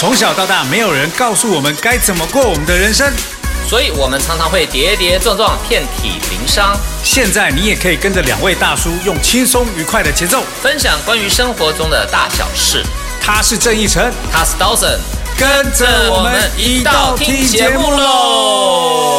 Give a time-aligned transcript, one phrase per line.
[0.00, 3.12] 从小到大，没有人告诉我们该怎么过我们的人生。
[3.68, 6.74] 所以我们常常会跌跌撞撞，遍体鳞伤。
[7.04, 12.82] 现在你也可以跟着两位大叔，用轻松愉快的节奏，分享关于生活中的大小事。
[13.20, 14.96] 他是郑义成，他是 Dawson，
[15.38, 19.14] 跟着我们一道听节目喽！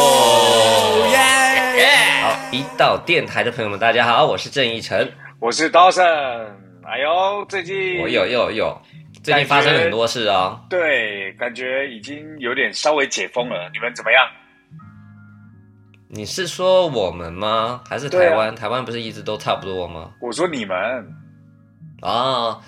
[1.12, 1.86] 耶！
[2.24, 5.08] 好，一道电台的朋友们，大家好，我是郑义成，
[5.38, 6.02] 我是 Dawson。
[6.84, 8.76] 哎呦，最近我有有有，
[9.22, 10.60] 最近发生很多事啊。
[10.68, 13.70] 对，感觉已经有点稍微解封了。
[13.72, 14.26] 你们怎么样？
[16.08, 17.80] 你是说我们吗？
[17.88, 18.54] 还是台湾？
[18.54, 20.10] 台湾不是一直都差不多吗？
[20.20, 20.76] 我说你们
[22.00, 22.60] 啊，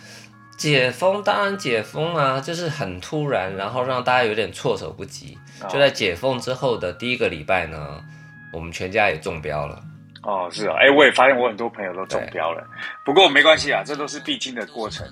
[0.57, 5.37] 解封当然解封啊，就是很突然，然后让大家有点措手不及。
[5.69, 8.01] 就在解封之后的第一个礼拜呢，
[8.53, 9.83] 我们全家也中标了。
[10.23, 12.65] 哦，是啊，哎，我也发现我很多朋友都中标了。
[13.05, 15.07] 不过没关系啊，这都是必经的过程。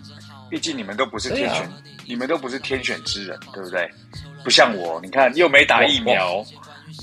[0.53, 1.67] 毕竟你们都不是天选，
[2.05, 3.91] 你们都不是天选之人，对不对？
[4.45, 6.45] 不像我，你看又没打疫苗。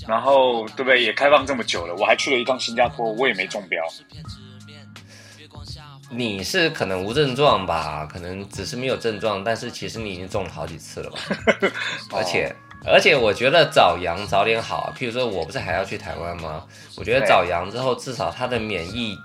[0.08, 1.02] 然后对不对？
[1.02, 3.84] 也开放这么久了，我还去了一趟新加坡，我也没中标。
[6.12, 8.06] 你是可能无症状吧？
[8.06, 11.18] 可能只是没有症状，但是其实你已经中了好几次了吧？
[12.14, 12.56] 而 且
[12.86, 14.94] 而且，我觉得早阳早点好。
[14.96, 16.64] 譬如说，我不是还要去台湾吗？
[16.98, 19.18] 我觉得早阳之后，至少他的免疫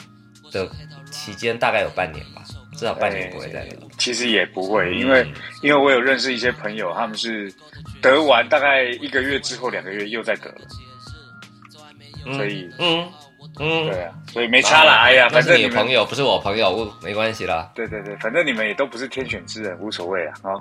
[0.51, 0.67] 的
[1.11, 2.43] 期间大概有半年吧，
[2.75, 3.77] 至少半年不会再得。
[3.99, 5.27] 其实也不会，因为
[5.63, 7.53] 因为我有认识一些朋友，他们是。
[8.01, 13.11] 得完大概一个月之后，两个月又再得了，所以嗯
[13.59, 15.05] 嗯，对啊，所以没差啦。
[15.05, 17.73] 哎呀，反正你朋友不是我朋友，没关系啦。
[17.75, 20.35] 对对对，反正你们也都不是天选之人，无所谓啊。
[20.43, 20.53] 啊，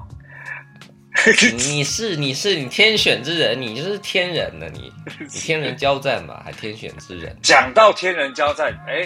[1.57, 7.35] 你是你是你天选之人，你就是天人了，你你天人交战嘛，还天选之人。
[7.41, 9.05] 讲到天人交战，哎，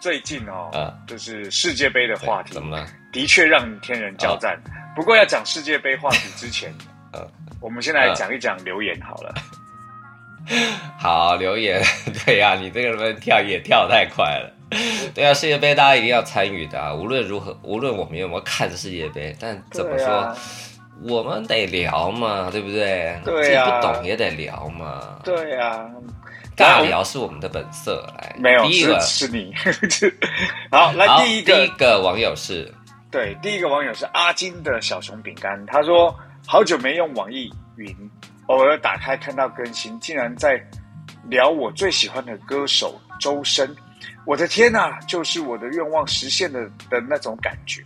[0.00, 2.86] 最近哦，啊，就是世界杯的话题，怎么了？
[3.12, 4.58] 的确让天人交战。
[4.96, 6.72] 不过要讲世界杯话题之前，
[7.12, 7.26] 呃。
[7.60, 9.34] 我们先来讲一讲留言好了。
[10.98, 11.82] 好，留言，
[12.24, 14.50] 对呀，你这个人跳也跳太快了。
[15.14, 16.94] 对啊，世界杯大家一定要参与的啊！
[16.94, 20.34] 无论如何，无论我们有没有看世界杯，但怎么说，
[21.02, 23.20] 我们得聊嘛，对不对？
[23.24, 25.18] 对呀，不懂也得聊嘛。
[25.22, 25.86] 对呀，
[26.60, 28.06] 尬聊是我们的本色。
[28.18, 29.54] 来，没有，第一个是你。
[30.70, 32.72] 好，来第一个，第一个网友是，
[33.10, 36.14] 对，第一个网友是阿金的小熊饼干，他说。
[36.46, 37.94] 好久没用网易云，
[38.46, 40.60] 偶尔打开看到更新，竟然在
[41.28, 43.76] 聊我最喜欢的歌手周深。
[44.26, 47.84] 我的天呐，就是我的愿望实现了的那种感觉。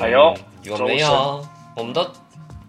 [0.00, 1.46] 哎呦，有没有？
[1.76, 2.10] 我们都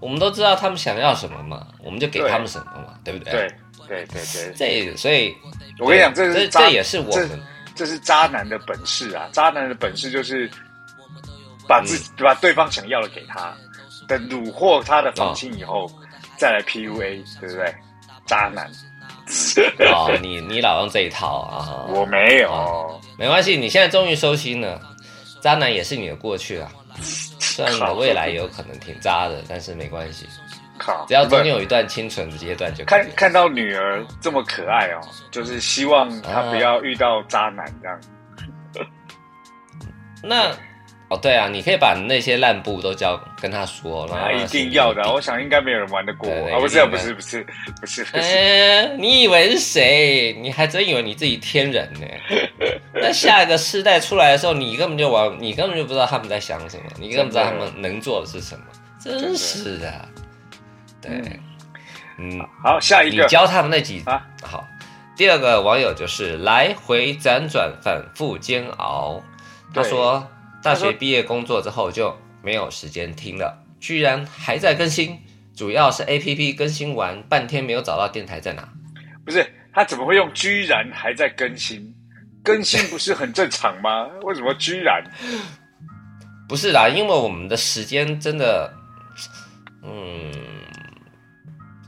[0.01, 3.31] 我们都知道他们想要什么嘛，我们就给他们什么嘛，对不对？
[3.31, 3.55] 对
[3.91, 4.53] 对对对。
[4.55, 5.35] 这所以，
[5.79, 7.41] 我跟你讲，这是这也是我们，
[7.75, 9.27] 这是渣男的本事啊！
[9.33, 10.49] 渣男的本事就是
[11.67, 13.53] 把自己把对方想要的给他。
[14.07, 15.89] 等虏获他的芳心以后，
[16.37, 17.73] 再来 PUA，对不对？
[18.25, 18.69] 渣男。
[19.87, 21.85] 哦，你你老用这一套啊？
[21.93, 23.55] 我没有，没关系。
[23.55, 24.81] 你现在终于收心了，
[25.41, 26.71] 渣男也是你的过去啊。
[27.39, 30.27] 虽然你的未来有可能挺渣的，但是没关系。
[30.83, 32.83] 靠，只要中间有一段清纯的阶段就。
[32.85, 38.01] 看看到女儿这么可爱哦，就是希望她不要遇到渣男这样。
[40.23, 40.51] 那。
[41.11, 45.11] 哦，对啊，你可以把那些烂布都交跟他说，那一定要的。
[45.11, 46.57] 我想应该没有人玩得过啊！
[46.57, 47.43] 不是，不是，不是，
[47.81, 48.95] 不是，不是。
[48.97, 50.31] 你以为是谁？
[50.39, 52.07] 你还真以为你自己天人呢？
[52.95, 58.63] 那下一个世代出来的时候，你根本就玩，你根本就不知道他们在想什么，你根本不知道他们能做的是什么。
[58.97, 60.07] 真是的，
[61.01, 61.39] 对，
[62.17, 64.25] 嗯，好，下一个，你教他们那几啊？
[64.43, 64.67] 好，
[65.17, 69.21] 第二个网友就是来回辗转，反复煎熬。
[69.73, 70.27] 他说。
[70.63, 75.19] 大学毕业工作之后就没有时间听了，居然还在更新，
[75.55, 78.69] 主要是 A P P 更新完半天没有找到电台在哪。
[79.25, 81.91] 不是他怎么会用居然还在更新？
[82.43, 84.05] 更新不是很正常吗？
[84.21, 85.03] 为什么居然？
[86.47, 88.71] 不是啦，因为我们的时间真的，
[89.81, 90.31] 嗯，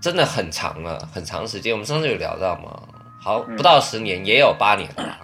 [0.03, 1.71] 真的很长了，很长时间。
[1.71, 2.77] 我们上次有聊到吗？
[3.21, 5.17] 好，不到十年，也有八年了。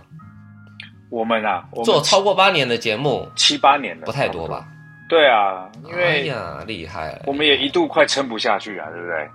[1.12, 4.66] 我们啊，做超过八年的节目，七八年了，不太多吧？
[5.10, 7.20] 对啊，因为哎呀，厉害！
[7.26, 9.30] 我们也一度快撑不下去啊，对不对？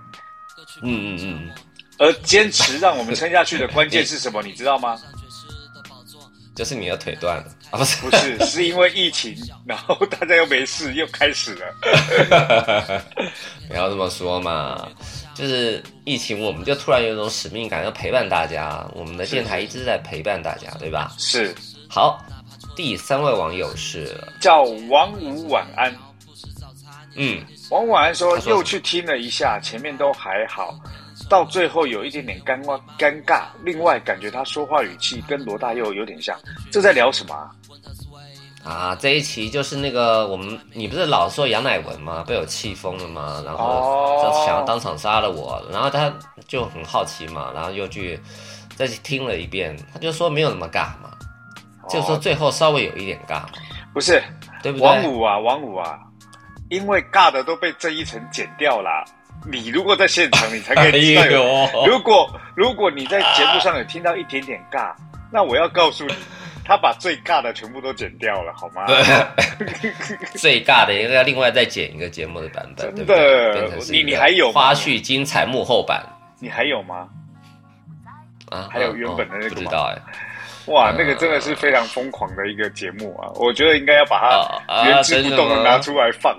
[0.81, 1.51] 嗯嗯嗯。
[1.99, 4.41] 而坚持让我们撑下去的关键是什么？
[4.41, 4.97] 你知道吗？
[6.55, 7.77] 就是你的腿断了啊？
[7.77, 9.35] 不是，不是，是因为疫情，
[9.67, 13.01] 然后大家又没事，又开始了。
[13.69, 14.87] 不要这么说嘛。
[15.35, 18.83] 就是疫情，我们就突然有一种使命感，要陪伴大家。
[18.95, 21.11] 我们的电台一直在陪伴大家，对吧？
[21.17, 21.53] 是。
[21.89, 22.23] 好，
[22.75, 25.93] 第三位网友是叫王五晚安。
[27.15, 30.73] 嗯，王晚安说说又去听了一下，前面都还好，
[31.29, 33.43] 到最后有一点点尴尬尴尬。
[33.63, 36.37] 另外，感觉他说话语气跟罗大佑有点像，
[36.71, 37.51] 这在聊什么啊？
[38.65, 42.23] 啊，这一期就是那个我们，你不是老说杨乃文吗？
[42.27, 43.43] 被我气疯了吗？
[43.45, 46.11] 然后哦就想要当场杀了我，然后他
[46.47, 48.19] 就很好奇嘛，然后又去
[48.75, 51.11] 再去听了一遍，他就说没有那么尬嘛，
[51.87, 53.49] 就说哦最后稍微有一点尬嘛，
[53.93, 54.21] 不是
[54.63, 54.87] 对不对？
[54.87, 55.99] 王五啊，王五啊，
[56.69, 59.05] 因为尬的都被这一层剪掉了。
[59.47, 61.43] 你如果在现场，你才可哎以知道有。
[61.43, 64.91] 呦，如果如果你在节目上有听到一点点尬，
[65.31, 66.15] 那我要告诉你，
[66.65, 68.85] 他把最尬的全部都剪掉了，好吗？
[70.35, 76.03] 最尬的应该要另外再剪一个节目的版本，真的你你还有花絮精彩幕后版
[76.39, 77.07] 你还有吗？
[78.49, 78.67] 啊？
[78.71, 80.01] 还有原本的那个不知道哎。
[80.65, 83.29] 哇，那个真的是非常疯狂的一个节目啊！
[83.35, 86.35] 我觉得应该要把它原汁不动的拿出来放。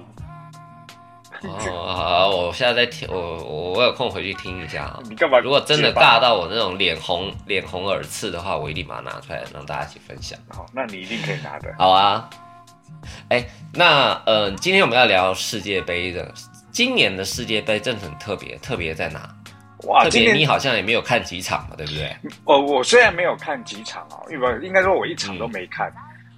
[1.48, 5.00] 哦，好，我现在在听，我我我有空回去听一下啊。
[5.08, 5.38] 你干嘛？
[5.38, 10.38] 如果真的尬，到我那种脸红脸红耳赤的话，我一定把它拿出来让大家一起分享。
[10.48, 11.74] 好，那你一定可以拿的。
[11.78, 12.28] 好啊，
[13.28, 16.32] 哎，那呃，今天我们要聊世界杯的，
[16.70, 19.28] 今年的世界杯真的很特别，特别在哪？
[19.86, 22.16] 哇，特别你好像也没有看几场嘛，对不对？
[22.44, 25.92] 哦，我虽然没有看几场啊，因为应该说我一场都没看，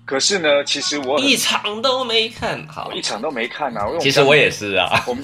[0.08, 2.66] 可是呢，其实我一场都没看。
[2.66, 3.84] 好，一场都没看啊。
[4.00, 5.04] 其实我也是啊。
[5.06, 5.22] 我们，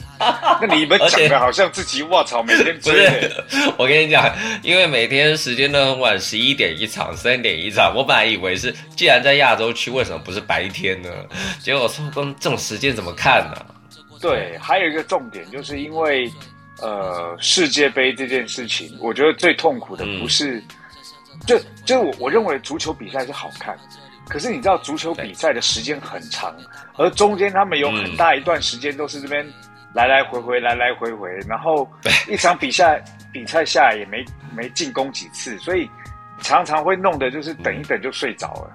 [0.60, 3.32] 那你们 讲的好像自己卧槽每天 不追、是，
[3.78, 4.30] 我跟你讲，
[4.62, 7.94] 因为每天时间都很晚，十一点一场，三点一场。
[7.96, 11.08] 我本来以为是，既然在亚洲区，为什么不是白天呢？
[11.62, 13.66] 结果说，跟这种时间怎么看呢、
[14.20, 16.30] 对，还有一个重点，就是因为
[16.82, 20.62] 呃世界杯这件事情，我觉得最痛苦的不是，
[21.46, 23.74] 就就是我我认为足球比赛是好看，
[24.28, 26.54] 可是你知道足球比赛的时间很长，
[26.96, 29.46] 而中间他们有很大一段时间都是这边
[29.94, 31.88] 来来回回来来回回，然后
[32.28, 34.24] 一场比赛比赛下来也没
[34.56, 35.88] 没进攻几次，所以
[36.40, 38.70] 常常会弄的就是等一等就睡着了。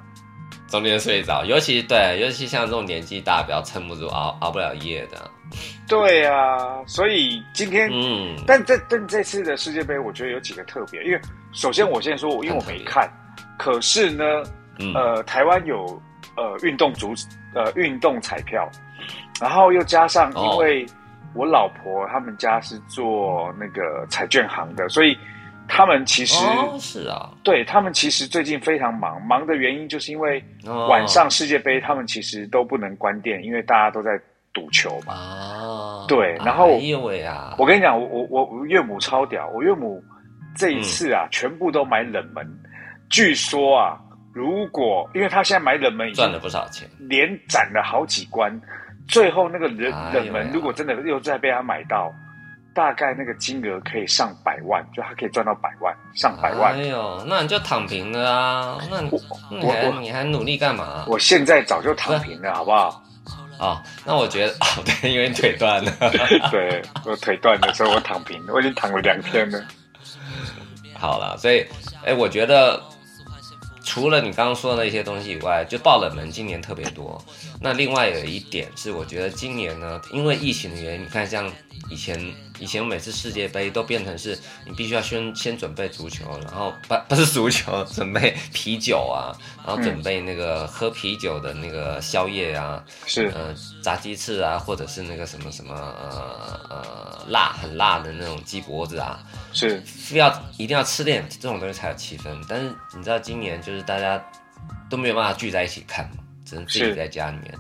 [0.68, 5.30] 中间睡着，尤其对，尤其像这种年纪大，比较撑不住，熬熬不了夜的。
[5.88, 11.20] 对啊，所以今天嗯，但这但这次的世界杯，我觉得有几个特别，因为
[11.54, 13.12] 首先我先说，因为我没看，
[13.58, 14.24] 可是呢，
[14.80, 14.94] 嗯。
[14.94, 16.02] 呃，台湾有
[16.36, 17.14] 呃运动足
[17.54, 18.68] 呃运动彩票，
[19.42, 20.86] 然后又加上哦因为
[21.36, 25.18] 我老婆他们家是做那个彩券行的，所以
[25.68, 30.88] 他们其实、哦，是啊，对他们其实最近非常忙，忙的原因就是因为哦。
[30.88, 34.20] 晚上世界杯他们其实都不能关店，因为大家都在
[34.52, 35.14] 赌球嘛。
[35.14, 36.80] 啊，对然后
[37.28, 40.04] 啊，我跟你讲，我我我我岳母超屌，我岳母
[40.56, 42.44] 这一次啊，全部都买冷门。
[43.08, 44.00] 据说啊，
[44.34, 46.90] 如果因为他现在买冷门赚了不少钱。
[47.00, 48.52] 连斩了好几关，
[49.08, 52.14] 最后那个冷哎冷门如果真的又再被他买到，
[52.74, 56.76] 大概那个金额可以上百万，就他可以赚到百万，上百万。
[56.76, 58.78] 哎呦，那你就躺平了啊？
[58.90, 59.10] 那你
[59.52, 61.06] 那你我还我你还努力干嘛？
[61.08, 63.04] 我现在早就躺平了，好不好？
[63.60, 65.92] 哦，那我觉得 哦，对，因为你腿断了。
[66.50, 69.62] 对我腿断的时候我躺平，我已经躺了两天了。
[70.98, 71.66] 好了，所以，
[72.06, 72.82] 哎，我觉得
[73.90, 77.20] 除了你刚刚说的那些东西以外，就爆冷门今年特别多。
[77.62, 81.52] 那另外有一点是，我觉得今年呢，因为疫情的原因，你看像
[81.90, 89.36] 以前以前每次世界杯都变成是你必须要先先准备足球，然后不不是足球，准备啤酒啊，
[89.66, 93.28] 然后准备那个喝啤酒的那个宵夜啊，是。
[93.36, 99.20] 呃炸鸡翅啊，或者是那个什么什么呃呃辣很辣的那种鸡脖子啊，
[99.52, 102.26] 是，非要一定要吃点这种东西才有气氛。
[102.48, 104.24] 但是你知道今年就是大家
[104.90, 107.54] 都没有办法聚在一起看嘛，只能自己在家里面，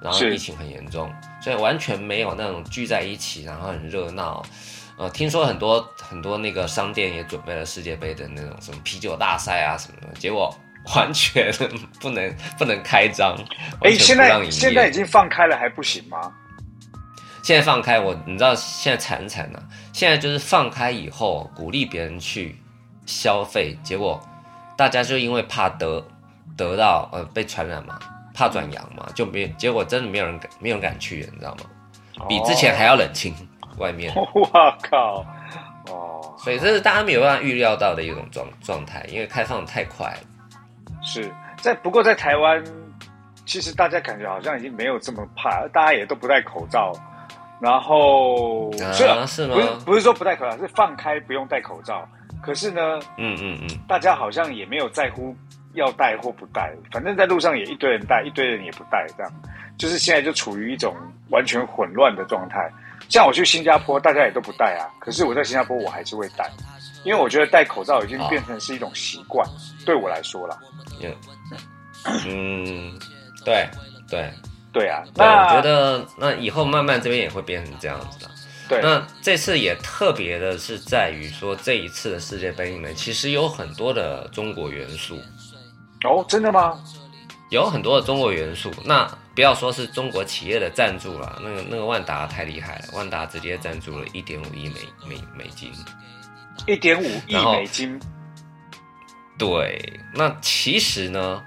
[0.00, 4.44] 然后疫情很严重，所以完全没有那种聚在一起，然后很热闹。
[4.96, 10.54] 呃，听说很多很多那个商店也准备了世界杯的那种什么啤酒大赛啊什么的，结果
[10.94, 11.52] 完全
[12.00, 13.36] 不能不能开张，
[13.82, 16.32] 哎，现在现在已经放开了还不行吗？
[17.42, 22.60] 现在放开我，你知道现在惨不惨呢、现在就是放开以后，鼓励别人去
[23.06, 24.20] 消费，结果
[24.76, 26.04] 大家就因为怕得
[26.56, 27.98] 得到呃被传染嘛，
[28.38, 32.26] 怕转阳嘛，就没结果真的没有人敢没有人敢去，你知道吗？
[32.28, 33.34] 比之前还要冷清
[33.78, 34.14] 外面，
[34.54, 35.26] 哇靠！
[35.90, 40.20] 哦，所以这是大家没有办法预料到的一种状状态，因为开放得太快了。
[41.02, 42.62] 是在不过在台湾，
[43.44, 46.92] 其实大家感觉好像已经没有这么怕，大家也都不戴口罩。
[47.60, 48.70] 然后
[49.26, 49.60] 是吗不？
[49.60, 52.08] 是不是说不戴口罩，是放开不用戴口罩。
[52.40, 55.34] 可是呢，嗯嗯嗯，大家好像也没有在乎
[55.78, 59.32] 要戴或不戴，反正在路上也一堆人戴，一堆人也不戴，这样
[59.78, 60.94] 就是现在就处于一种
[61.30, 62.70] 完全混乱的状态。
[63.08, 66.50] 像我去新加坡，大家也都不戴啊，可是我在新加坡我还是会戴，
[67.04, 69.48] 因为我觉得戴口罩已经变成是一种习惯，
[69.86, 70.58] 对我来说啦。
[72.26, 72.98] 嗯，
[73.44, 73.66] 对
[74.08, 74.30] 对
[74.72, 78.30] 对啊，对，那我觉得那以后慢慢这边也会变成这样子的。
[78.68, 85.18] 对，那这次也特别的是在于说，这一次的世界杯里面，其实有很多的中国元素，
[86.04, 86.78] 哦，真的吗？
[87.50, 88.70] 有很多的中国元素。
[88.84, 95.72] 那不要说是中国企业的赞助了，那个那个万达太厉害了，万达直接赞助了一点五亿美美美金。
[96.66, 97.98] 一点五亿美金，
[99.38, 101.40] 对，那其实呢，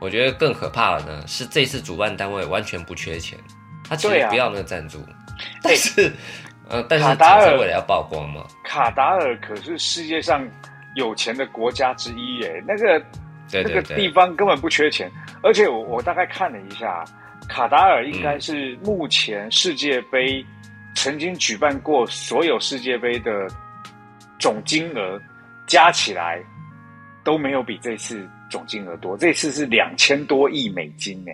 [0.00, 3.38] 我觉得更可怕的呢是这次主办单位完全不缺钱，
[3.86, 4.98] 他其实不要那个赞助，
[5.62, 6.10] 但是
[6.68, 10.42] 呃，但是卡达尔为了要曝光嘛，卡达尔可是世界上
[10.96, 13.04] 有钱的国家之一耶，那个
[13.50, 15.10] 对对那个地，方根本不缺钱，
[15.42, 17.04] 而且我我大概看了一下，
[17.48, 20.44] 卡达尔应该是目前世界杯
[20.94, 23.46] 曾经举办过所有世界杯的
[24.38, 25.20] 总金额
[25.66, 26.42] 加起来
[27.24, 31.32] 都没有比这次总金额多，这次是两千多亿美金呢。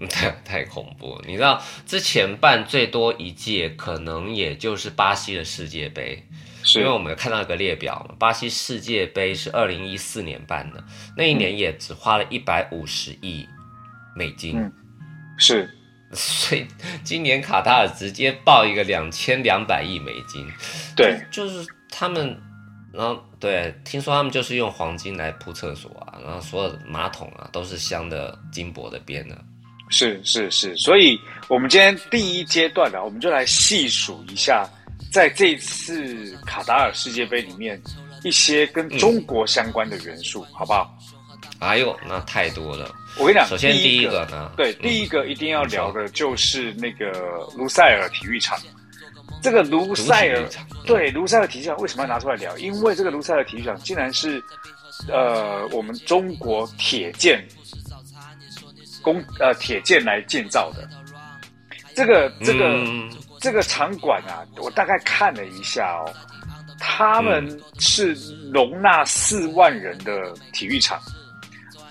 [0.00, 1.24] 嗯 太太恐怖了。
[1.26, 6.22] 你知道之前办最多一届可能也就是巴西的世界杯，是
[6.74, 10.82] 因为我们有看到一个列表嘛，巴西世界杯是二零一四年办的，
[11.16, 13.48] 那一年也只花了一百五十亿
[14.14, 14.58] 美金。
[14.58, 14.72] 嗯。
[15.38, 15.70] 是，
[16.12, 16.66] 所以
[17.04, 20.44] 今年卡塔尔直接报一个两千两百亿美金，
[20.96, 22.36] 对，就是他们，
[22.92, 29.38] 然后对，听说他们就是用黄金来铺厕所啊，然后所有的马桶啊都是镶的金箔的边的。
[29.90, 34.68] 是是是，所以我们今天第一阶段呢、我们就来细数一下，
[35.10, 37.80] 在这次卡达尔世界杯里面
[38.22, 40.96] 一些跟中国相关的元素，好不好？
[41.60, 42.94] 哎呦，那太多了。
[43.16, 47.10] 我跟你讲，首先第第一个呢，对，嗯第一个一定要聊的就是那个
[47.56, 48.58] 卢塞尔体育场。
[49.42, 50.48] 这个卢塞尔
[50.84, 52.56] 对卢塞尔体育场为什么要拿出来聊？
[52.58, 54.42] 因为这个卢塞尔体育场竟然是
[55.08, 57.44] 呃我们中国铁建
[59.02, 60.88] 工呃铁建来建造的。
[61.94, 63.10] 这个这个、嗯
[63.40, 66.12] 这个场馆啊，我大概看了一下哦，
[66.78, 67.46] 他们
[67.78, 68.14] 是
[68.52, 71.00] 容纳四万人的体育场，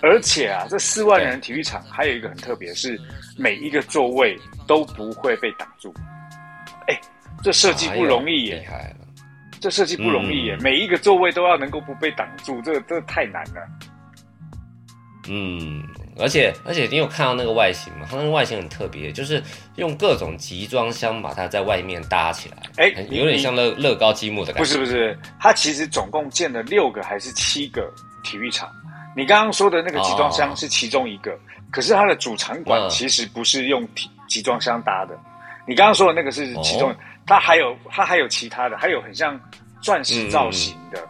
[0.02, 3.00] 而且啊，这四万人体育场还有一个很特别，是
[3.36, 5.92] 每一个座位都不会被挡住。
[6.86, 7.00] 哎，
[7.42, 8.68] 这设计不容易耶。
[9.60, 13.66] 这设计不容易耶，嗯每一个座位都要能够不被挡住，这个这个太难了。
[15.26, 15.82] 嗯，
[16.18, 18.06] 而且而且你有看到那个外形吗？
[18.10, 19.42] 它那个外形很特别，就是
[19.76, 24.64] 用各种集装箱把它在外面搭起来，哎有点像乐乐高积木的感觉不。
[24.64, 28.70] 是不是，它其实总共建了六个还是七个体育场。
[29.16, 31.36] 你刚刚说的那个集装箱哦是其中一个，
[31.70, 35.18] 可是它的主场馆嗯其实不是用体集装箱搭的。
[35.66, 36.96] 你刚刚说的那个是其中，哦
[37.26, 39.38] 它还有它还有其他的，还有很像
[39.82, 41.06] 钻石造型的，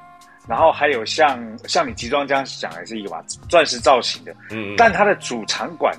[0.49, 1.39] 然后还有像
[1.69, 5.95] 像你集装箱讲的是一个吧，钻石造型的，嗯，嗯但它的主场馆，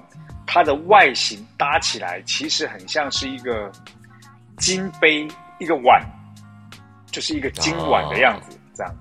[0.47, 3.71] 它的外形搭起来其实很像是一个
[4.57, 5.27] 金杯，
[5.59, 6.03] 一个碗，
[7.11, 8.95] 就是一个金碗的样子，这样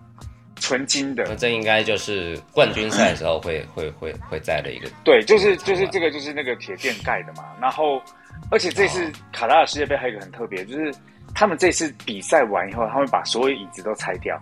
[0.56, 1.34] 纯金的那。
[1.36, 4.88] 这应该就是冠军赛的时候会 会会会在的一个。
[5.02, 7.44] 对，就是就是这个就是那个铁垫盖的嘛。
[7.58, 8.02] 然后，
[8.50, 10.92] 而且这次哦卡塔尔世界杯还有一个很特别，就是
[11.34, 14.38] 他们这次比赛完以后，他们把所有椅子都拆掉，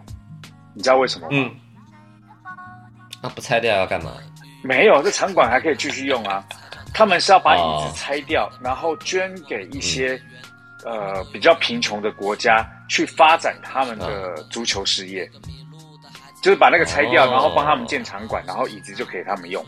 [0.76, 1.30] 你知道为什么吗？
[1.33, 1.50] 嗯，
[3.23, 4.12] 那不拆掉要干嘛？
[4.62, 6.45] 没有，这场馆还可以继续用啊。
[6.92, 10.21] 他们是要把椅哦子拆掉，然后捐给一些、
[10.85, 15.30] 呃比较贫穷的国家，去发展他们的足球事业。
[16.42, 19.64] 就是把那个拆掉，哦然后帮他们建场馆，然后椅子就给他们用。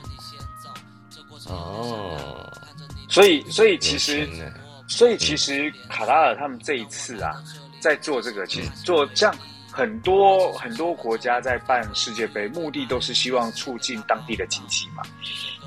[1.46, 2.52] 哦，
[3.08, 4.28] 所以，所以其实
[4.86, 7.32] 所以其实卡塔尔他们这一次啊，
[7.80, 9.34] 在做这个，其实做像
[9.78, 15.04] 很多很多国家在办世界杯，目的都是希望促进当地的经济嘛。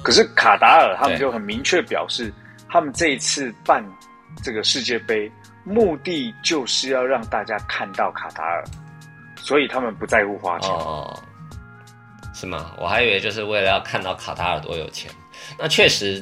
[0.04, 2.30] 可是卡达尔他们就很明确表示，
[2.70, 3.82] 他们这一次办
[4.44, 5.32] 这个世界杯，
[5.64, 8.62] 目的就是要让大家看到卡塔尔，
[9.38, 10.70] 所以他们不在乎花钱。
[10.72, 11.18] 哦，
[12.34, 12.74] 是吗？
[12.78, 15.10] 我还以为就是为了要看到卡塔尔多有钱。
[15.58, 16.22] 那确实，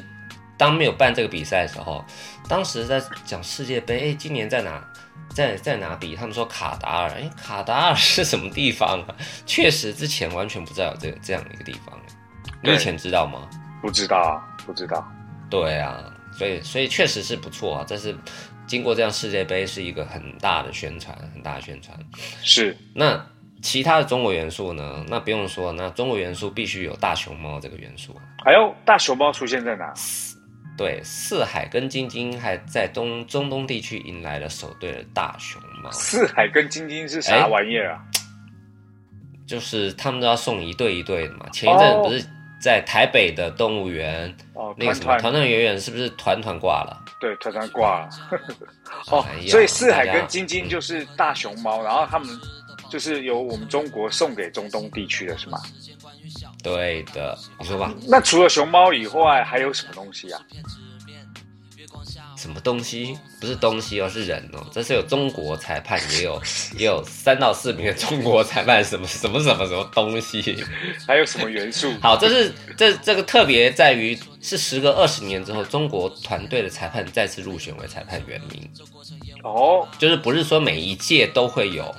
[0.56, 2.04] 当没有办这个比赛的时候，
[2.48, 4.80] 当时在讲世界杯，今年在哪？
[5.28, 6.16] 在在哪比？
[6.16, 9.14] 他们说卡达尔，哎，卡达尔是什么地方啊？
[9.46, 11.98] 确实之前完全不知道有这这样的一个地方。
[12.62, 13.48] 你以前知道吗？
[13.80, 14.36] 不知道啊，
[14.66, 15.06] 不知道。
[15.48, 17.84] 对啊，所以所以确实是不错啊。
[17.86, 18.14] 这是
[18.66, 21.96] 经过这样世界杯是一个很大的宣传，很大的宣传。
[22.42, 23.24] 是那
[23.62, 25.04] 其他的中国元素呢？
[25.08, 28.14] 那不用说，那中国元素必须有大熊猫这个元素。
[28.44, 29.92] 还有大熊猫出现在哪？
[30.80, 35.90] 对，四海跟晶晶还在东中东地区迎来了首对的大熊猫。
[35.90, 38.00] 四海跟晶晶是啥玩意儿啊？
[39.46, 41.46] 就是他们都要送一对一对的嘛。
[41.50, 42.24] 前一阵不是
[42.62, 47.04] 在台北的动物园，哦，那个什么团团圆圆是不是团团挂了？
[47.20, 48.08] 对，团团挂了。
[49.12, 52.26] 哦，所以四海跟晶晶就是大熊猫，然后他们
[52.88, 55.58] 就是由我们中国送给中东地区的是吗？
[56.62, 57.92] 对的，你说吧。
[58.08, 60.40] 那除了熊猫以外，还有什么东西啊？
[62.36, 63.18] 什么东西？
[63.38, 64.66] 不是东西哦，是人哦。
[64.72, 66.40] 这是有中国裁判，也有
[66.78, 68.82] 也有三到四名的中国裁判。
[68.82, 70.64] 什么什么什么什么东西？
[71.06, 71.92] 还有什么元素？
[72.00, 78.70] 好，这是这这个特别在于是时隔二十年之后，中国团队的裁判再次入选为裁判员名。
[79.42, 81.94] 哦，就是不是说每一届都会有，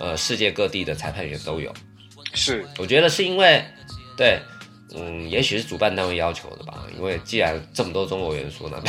[0.00, 1.72] 呃，世界各地的裁判员都有。
[2.32, 3.64] 是，我觉得是因为，
[4.16, 4.40] 对，
[4.94, 6.84] 嗯，也许是主办单位要求的吧。
[6.96, 8.82] 因为既然这么多中国元素呢。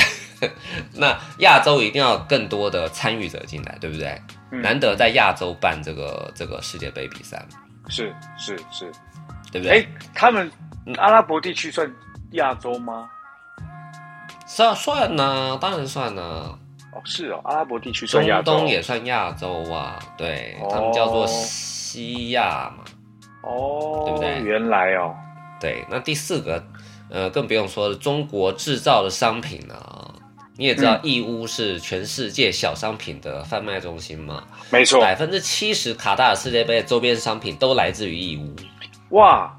[0.93, 4.21] 那 亚洲一定要更多的参与者进来，对不对？
[4.51, 7.43] 难得在亚洲办这个这个世界杯比赛，
[7.87, 8.91] 是是是，
[9.51, 9.79] 对不对？
[9.79, 10.51] 哎，他们
[10.97, 11.91] 阿拉伯地区算
[12.31, 13.09] 亚洲吗？
[14.45, 16.21] 算算呢，当然算呢。
[16.91, 19.97] 哦，是哦，阿拉伯地区算亚洲，中东也算亚洲啊。
[20.17, 22.83] 对他们叫做西亚嘛。
[23.45, 24.41] 哦，对不对？
[24.41, 25.15] 原来哦，
[25.59, 25.85] 对。
[25.89, 26.63] 那第四个，
[27.09, 29.75] 呃，更不用说中国制造的商品呢。
[30.57, 34.41] 你也知道义乌是全世界小商品的贩卖中心嘛？
[34.71, 38.55] 没错，百分之七十卡塔尔世界杯的周边商品都来自于义乌。
[39.09, 39.53] 哇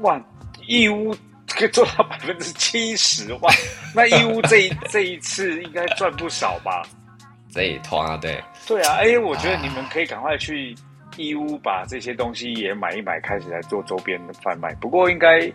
[0.00, 0.18] 哇，
[0.66, 1.14] 义乌
[1.46, 3.52] 可以做到百分之七十哇！
[3.94, 6.82] 那义乌这一 这一次应该赚不少吧？
[7.52, 10.74] 这一团啊，对对啊，哎，我觉得你们可以赶快去
[11.16, 14.74] 义乌把这些东西也买一买，开始来做周边的贩卖。
[14.76, 15.50] 不过应该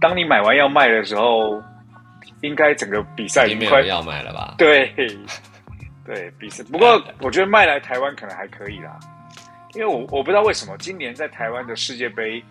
[0.00, 1.62] 当你买完要卖的时候。
[2.42, 4.54] 应该整个比赛已经快要卖了吧？
[4.56, 4.90] 对，
[6.06, 6.64] 对，比赛。
[6.64, 8.98] 不过 我觉得卖来台湾可能还可以啦，
[9.74, 12.42] 因为我我不知道为什么今年在台湾的世界杯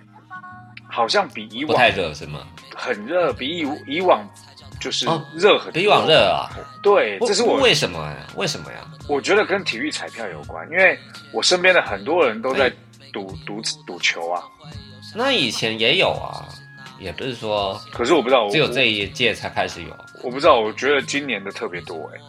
[0.87, 2.41] 好像比以往太热是吗？
[2.75, 4.27] 很热，比以以往
[4.79, 6.49] 就是热很比以往热啊。
[6.81, 8.27] 对，这是我为什么呀？
[8.35, 8.87] 为什么呀？
[9.07, 10.97] 我觉得跟体育彩票有关，因为
[11.31, 12.71] 我身边的很多人都在
[13.11, 14.43] 赌赌赌球啊。
[15.15, 16.47] 那以前也有啊。
[16.99, 19.97] 也不是说，可是我不知道，只有这一届才开始有。
[20.21, 22.19] 我不知道，我觉得今年的特别多哎。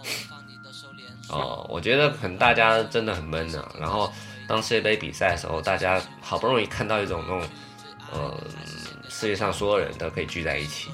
[1.29, 3.69] 哦，我觉得可能大家真的很闷啊。
[3.81, 4.13] 然后
[4.47, 7.49] 当世界杯比赛的时候，大家好不容易看到一种那种，
[8.13, 8.41] 呃，
[9.09, 10.89] 世界上所有人都可以聚在一起，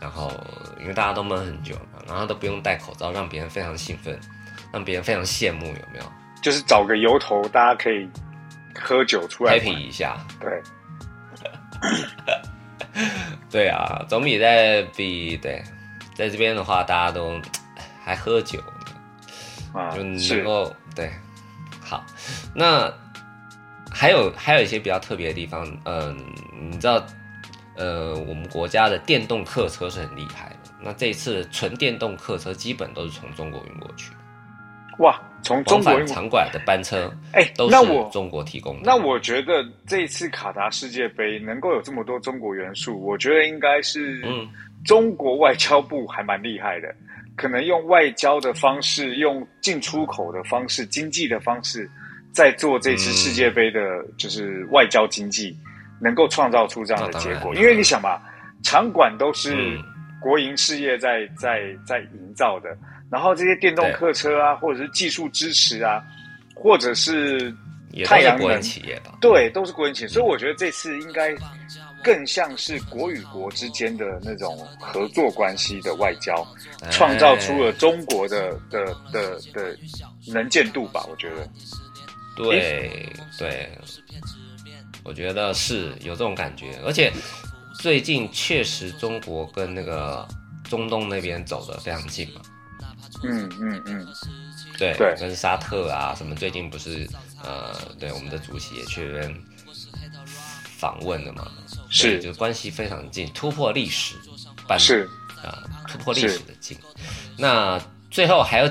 [0.00, 0.32] 然后
[0.80, 4.18] 因为大家都闷很久嘛，然后都不用戴口罩，让别人非常兴奋，
[4.72, 6.04] 让别人非常羡慕，有没有？
[6.42, 8.08] 就是找个由头，大家可以
[8.78, 10.62] 喝酒出来 happy 一下，对。
[13.50, 15.62] 对啊，总比在比对，
[16.14, 17.40] 在这边的话，大家都
[18.04, 18.60] 还喝酒
[19.72, 21.10] 呢，就能够对。
[21.80, 22.04] 好，
[22.54, 22.92] 那
[23.90, 26.16] 还有还有一些比较特别的地方，嗯，
[26.60, 27.04] 你知道，
[27.78, 30.70] 呃，我们国家的电动客车是很厉害的。
[30.82, 34.10] 那这一次纯电动客车基本都是从中国运过去。
[34.98, 37.76] 哇，从中国场馆的班车，哎，都是
[38.10, 38.82] 中国提供的。
[38.84, 44.48] 那我觉得这一次卡达世界杯能够有这么多中国元素，我觉得应该是，嗯，
[44.84, 46.92] 中国外交部还蛮厉害的，
[47.36, 51.88] 可能用外交的方式，用进出口的方式，经济的方式，
[52.32, 53.80] 在做这次世界杯的，
[54.16, 55.56] 就是外交经济，
[56.00, 57.54] 能够创造出这样的结果。
[57.54, 58.20] 因为你想嘛，
[58.62, 59.78] 场馆都是
[60.20, 62.76] 国营事业在在在营造的。
[63.10, 66.02] 然后这些电动客车啊，或者是技术支持啊，
[66.54, 67.50] 或者是
[68.04, 70.08] 太阳能企业吧，对，都是国营企业。
[70.08, 71.34] 所以我觉得这次应该
[72.04, 76.46] 更像是国与国之间的那种合作关系的外交，
[76.90, 79.74] 创造出了中国的的的的
[80.26, 81.02] 能见度吧。
[81.08, 81.48] 我觉得，
[82.36, 83.08] 对
[83.38, 83.70] 对，
[85.08, 86.78] 我觉得是有这种感觉。
[86.84, 87.10] 而且
[87.80, 90.28] 最近确实中国跟那个
[90.68, 92.42] 中东那边走的非常近嘛。
[93.24, 94.06] 嗯嗯嗯，
[94.76, 97.08] 对对，跟沙特啊什么，最近不是
[97.42, 99.42] 呃，对我们的主席也去那边
[100.78, 101.50] 访问了嘛，
[101.90, 104.14] 是，就关系非常近，突破历史，
[104.78, 105.08] 是
[105.42, 106.78] 啊，突破历史的近。
[107.36, 108.70] 那最后还有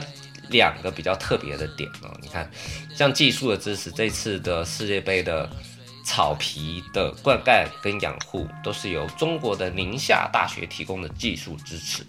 [0.50, 2.50] 两个比较特别的点哦，你看，
[2.96, 5.50] 像技术的支持，这次的世界杯的
[6.08, 12.02] 草皮的灌溉跟养护，都是由中国的宁夏大学提供的技术支持。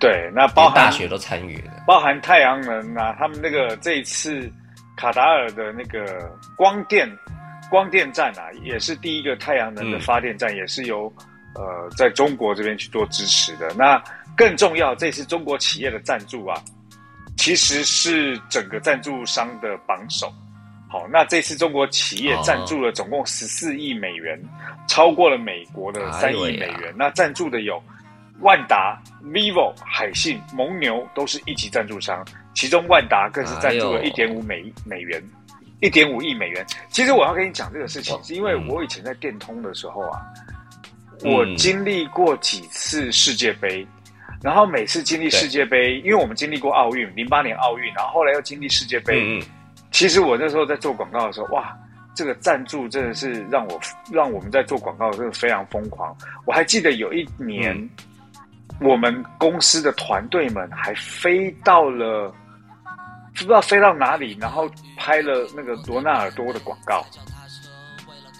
[0.00, 4.52] 对，那包含大学都参与了，包含太阳能啊，他们那个这一次
[4.96, 7.08] 卡达尔的那个光电
[7.70, 11.10] 光电站啊，也是第一个太阳能的发电站，也是由
[11.54, 13.72] 呃在中国这边去做支持的。
[13.74, 14.02] 那
[14.36, 16.60] 更重要，这次中国企业的赞助啊，
[17.36, 20.26] 其实是整个赞助商的榜首。
[20.94, 24.40] 好，那这次中国企业赞助了总共十四亿美元，
[24.86, 26.94] 超过了美国的三亿美元。
[26.96, 27.82] 那赞助的有
[28.42, 32.24] 万达、vivo、海信、蒙牛，都是一级赞助商。
[32.54, 35.20] 其中万达更是赞助了一点五美美元，
[35.80, 36.64] 一点五亿美元。
[36.90, 40.20] 其实我要跟你讲这个事情，是因为我以前在电通的时候啊，
[41.24, 43.84] 我经历过几次世界杯，
[44.40, 49.44] 然后每次经历世界杯，因为我们经历过奥运，零八年奥运，然后后来又经历世界杯。
[49.94, 51.72] 其实我那时候在做广告的时候，哇，
[52.16, 53.80] 这个赞助真的是让我
[54.10, 56.12] 让我们在做广告真的非常疯狂。
[56.46, 57.88] 我还记得有一年，
[58.80, 62.34] 我们公司的团队们还飞到了
[63.34, 67.06] 不知道飞到哪里，然后拍了那个罗纳尔多的广告。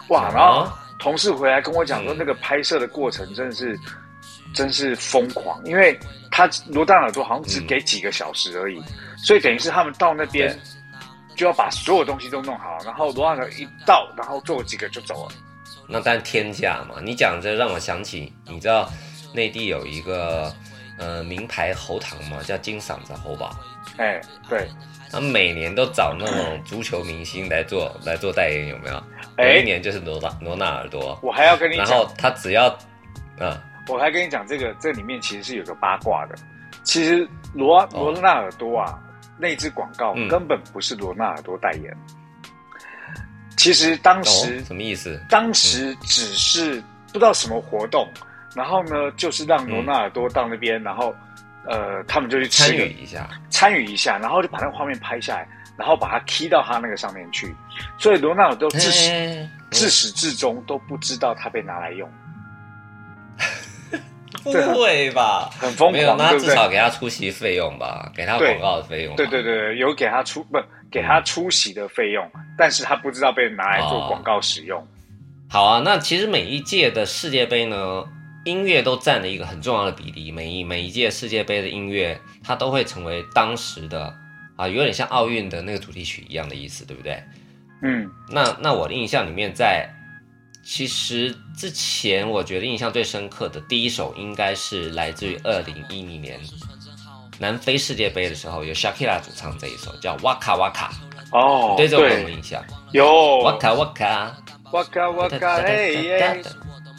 [0.08, 3.78] 哇，然后同事回来跟我讲说，那个拍摄的过程真的是
[4.52, 5.96] 真是疯狂，因为
[6.32, 8.82] 他罗纳尔多好像只给几个小时而已，
[9.18, 10.58] 所以等于是他们到那边。
[11.36, 15.34] 就要把所有东西都弄好，然后罗纳尔一到，然后做几个就走了。
[15.86, 16.96] 那但天价嘛？
[17.02, 18.90] 你讲这让我想起，你知道
[19.34, 20.54] 内地有一个
[20.98, 22.38] 呃名牌喉糖吗？
[22.42, 23.54] 叫金嗓子喉宝。
[23.98, 24.66] 哎，对，
[25.10, 29.02] 他每年都找那种足球明星来做来做代言，有没有？
[29.36, 31.18] 有一年就是罗纳罗纳尔多。
[31.22, 32.68] 我还要跟你讲，然后他只要，
[33.38, 33.54] 嗯，
[33.88, 36.34] 我还跟你讲这个，这里面其实是有个八卦的。
[36.82, 38.98] 其实罗罗纳尔多啊。
[39.36, 41.96] 那支广告根本不是罗纳尔多代言，
[43.56, 45.20] 其实当时什么意思？
[45.28, 48.08] 当时只是不知道什么活动，
[48.54, 51.14] 然后呢，就是让罗纳尔多到那边，然后
[51.66, 57.54] 呃，他们就去参与一下，参与一下，然后就把那个画面拍下来，然后把它 key 到他那个上面去，
[57.98, 62.08] 所以罗纳尔多自始自始至终都不知道他被拿来用。
[64.42, 65.48] 不会吧？
[65.58, 69.14] 很疯狂，没有，那至少给他出席费用吧，给他广告的费用。
[69.16, 70.58] 对对对，有给他出不
[70.90, 74.86] 给他出席的费用，但是他不知道被拿来做广告使用。
[75.48, 78.04] 好啊，那其实每一届的世界杯呢，
[78.44, 80.32] 音乐都占了一个很重要的比例。
[80.32, 84.12] 每一每一届世界杯的音乐，它都会成为当时的
[84.56, 87.22] 啊，有点像奥运的那个主题曲一样的意思，对不对？
[87.82, 89.88] 嗯，那那我的印象里面在。
[90.64, 96.40] 其实之前我觉得印象最深刻的第一首应该是来自于二零一零年
[97.38, 100.90] 南非世界杯的时候，有 Shakira 主唱这一首叫《Waka Waka》
[101.38, 102.64] 哦，对这首歌有印象？
[102.92, 103.04] 有。
[103.06, 104.32] Waka Waka
[104.70, 106.42] Waka Waka，哎，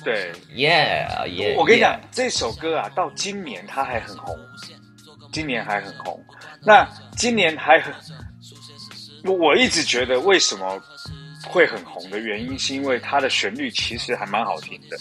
[0.03, 4.37] 对，Yeah，我跟你讲，这首歌啊，到今年它还很红，
[5.31, 6.23] 今年还很红。
[6.61, 7.93] 那今年还很，
[9.23, 10.81] 我一直觉得为什么？
[11.45, 14.97] 会很红的原因是因为它的旋律其实还蛮好听的，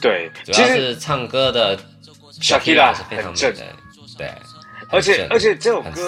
[0.00, 1.76] 对，主要是唱歌的
[2.40, 3.66] Shakira 是非常正的，
[4.18, 4.32] 对，
[4.88, 6.02] 而且而且这首歌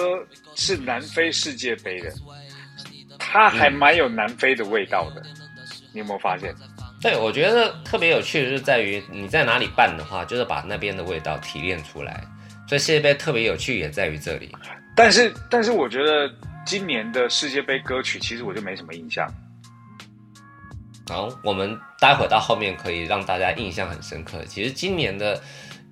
[0.55, 2.11] 是南非世界杯的，
[3.17, 5.21] 它还蛮有南非的味道的，
[5.93, 6.53] 你有没有发现？
[7.01, 12.23] 对，我觉得特别有趣的是在于你在哪里办的话，就是把那边的味道提炼出来，
[12.67, 14.51] 所以世界杯特别有趣也在于这里。
[14.95, 16.29] 但是但是我觉得。
[16.65, 19.31] 今年的世界杯歌曲，其实我就没什么印象。
[21.07, 24.43] 好，我们待会到后面可以让大家印象很深刻。
[24.45, 25.39] 其实今年的，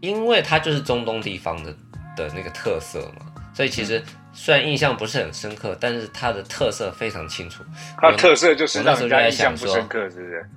[0.02, 1.72] 因为它就是中东地方的
[2.18, 7.64] 的那个特色嘛，所以其实虽然印象不是很深刻，但是它的特色非常清楚。
[8.02, 10.50] 它的特色就是让人家印象不深刻，是不是？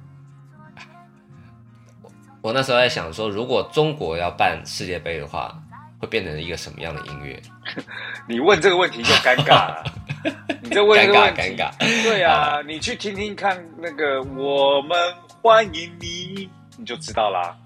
[2.41, 5.63] 我那时候在想说，如果中国要办世界杯的话。
[5.99, 7.43] 会变成一个什么样的音乐？
[8.29, 9.85] 你问这个问题就尴尬了。
[10.63, 11.71] 你这问这个问题，尴尬。
[12.03, 14.99] 对啊，你去听听看那个“我们
[15.43, 17.57] 欢迎你”，你就知道啦。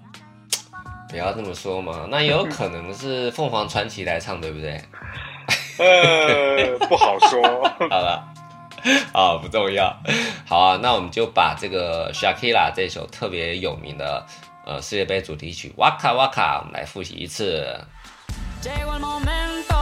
[1.09, 4.81] 不要这么说嘛，那有可能是凤凰传奇来唱，对不对？
[5.79, 7.41] 呃，不好说。
[7.89, 8.23] 好了，
[9.13, 9.95] 啊，不重要。
[10.45, 14.25] 好啊，那我们就把这个 Shakira 这首特别有名的
[14.65, 17.65] 呃世界杯主题曲《Waka Waka》，我们来复习一次。
[18.63, 19.75] Llegó el momento,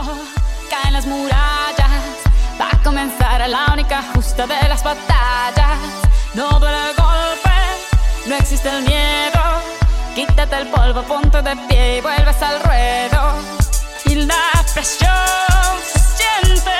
[0.70, 2.02] caen las murallas,
[2.58, 5.78] va a comenzar la única justa de las batallas.
[6.32, 7.50] No duele el golpe,
[8.26, 9.42] no existe el miedo.
[10.14, 13.34] Quítate el polvo, ponte de pie y vuelves al ruedo.
[14.06, 15.12] Y la presión
[15.84, 16.70] se siente,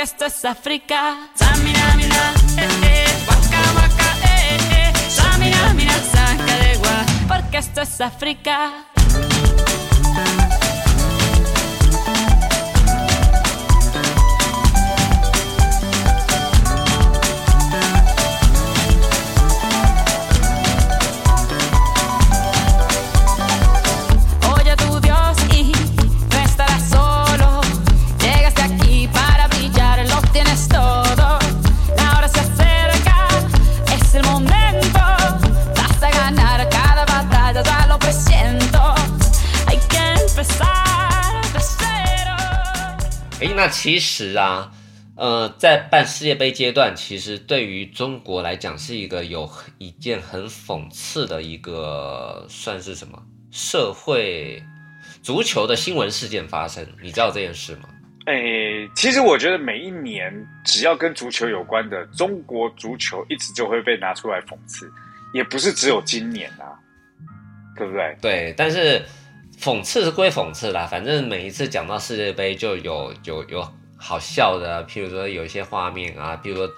[0.00, 1.28] porque esto es África.
[1.34, 5.10] Samina, mina, eh, eh, waka, waka, eh, eh.
[5.10, 8.89] Samina, mina, saca de gua, porque esto es África.
[43.60, 44.72] 那其实啊，
[45.16, 49.46] 呃，在办世界杯阶段，其实对于中国来讲是一个有
[49.76, 54.62] 一件很讽刺的一个，算是什么社会
[55.22, 57.90] 足球的新闻事件发生，你知道这件事吗？
[58.28, 60.32] 诶，其实我觉得每一年
[60.64, 64.90] 只要跟足球有关的，中国足球一直就会被拿出来讽刺，
[65.34, 66.72] 也不是只有今年啊，
[67.76, 68.16] 对不对？
[68.22, 69.04] 对，但是
[69.60, 73.68] 讽刺是归讽刺啦，反正每一次讲到世界杯就有有有
[73.98, 76.72] 好笑的、譬如说有一些画面啊，譬如说，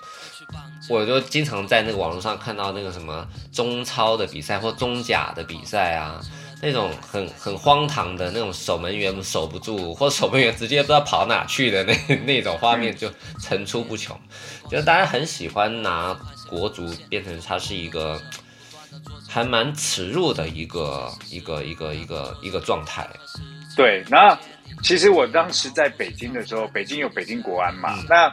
[0.88, 6.20] 我就经常在那个网络上看到那个什么中超的比赛或中甲的比赛啊，
[6.60, 11.94] 那种很很荒唐的那种守门员守不住，或守门员直接不知道跑哪去的那
[12.26, 14.18] 那种画面就层出不穷，
[14.68, 16.18] 就是大家很喜欢拿
[16.48, 18.20] 国足变成它是一个。
[19.28, 23.08] 还蛮耻辱的一个一个一个一个一个状态。
[23.76, 24.38] 对，那
[24.82, 28.32] 其实我当时在北京的时候，北京有北京国安嘛，那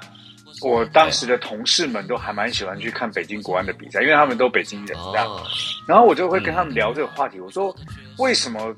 [0.61, 5.25] 我当时的同事们都还蛮喜欢去看北京国安的比赛，因为他们都北京人这样。
[5.25, 5.41] 哦，
[5.87, 7.73] 然后我就会跟他们聊这个话题，我说
[8.17, 8.75] 为什么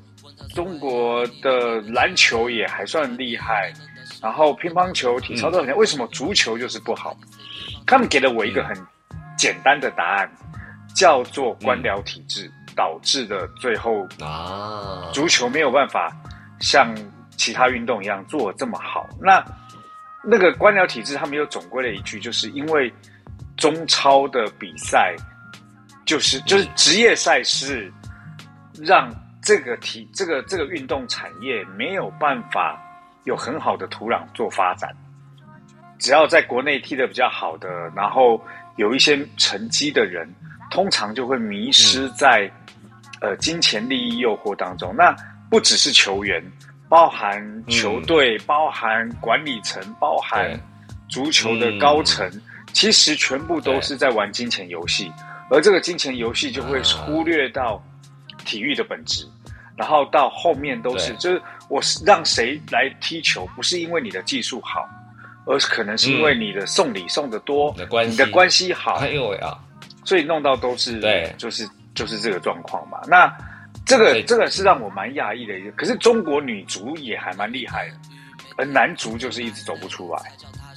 [0.54, 3.72] 中国的篮球也还算厉害，
[4.20, 7.16] 然后乒乓球、体操都很厉害，为什么足球就是不好？
[7.84, 8.76] 他们给了我一个很
[9.36, 10.30] 简单的答案，
[10.94, 16.10] 叫做官僚体制导致的最后啊，足球没有办法
[16.60, 16.94] 像
[17.36, 19.08] 其他运动一样做得这么好。
[19.20, 19.44] 那
[20.24, 22.92] 那个官僚体制，他们又总归了一句，就是因为
[23.56, 25.14] 中超的比赛，
[26.04, 27.92] 就是就是职业赛事，
[28.78, 32.80] 让这个体这个这个运动产业没有办法
[33.24, 34.90] 有很好的土壤做发展。
[35.98, 38.40] 只要在国内踢得比较好的，然后
[38.76, 40.28] 有一些成绩的人，
[40.72, 42.50] 通常就会迷失在、
[43.20, 44.92] 呃金钱利益诱惑当中。
[44.96, 45.14] 那
[45.50, 46.42] 不只是球员，
[46.88, 50.58] 包含球队，包含管理层，包含
[51.08, 52.28] 足球的高层，
[52.72, 55.12] 其实全部都是在玩金钱游戏。
[55.50, 57.80] 而这个金钱游戏就会啊忽略到
[58.44, 59.26] 体育的本质，
[59.76, 64.88] 然后到后面都是就是我是让谁来踢球，不是因为你的技术好，
[65.46, 69.58] 而是可能是因为你的送礼送的多，嗯你的关系你的关系好，哎呦喂啊，
[70.04, 72.98] 所以弄到都是对就是就是这个状况嘛。
[73.06, 73.32] 那
[73.84, 77.94] 这个这个是让我蛮讶异的一个，可是中国女足也还蛮厉害的，
[78.56, 80.22] 而男足就是一直走不出来。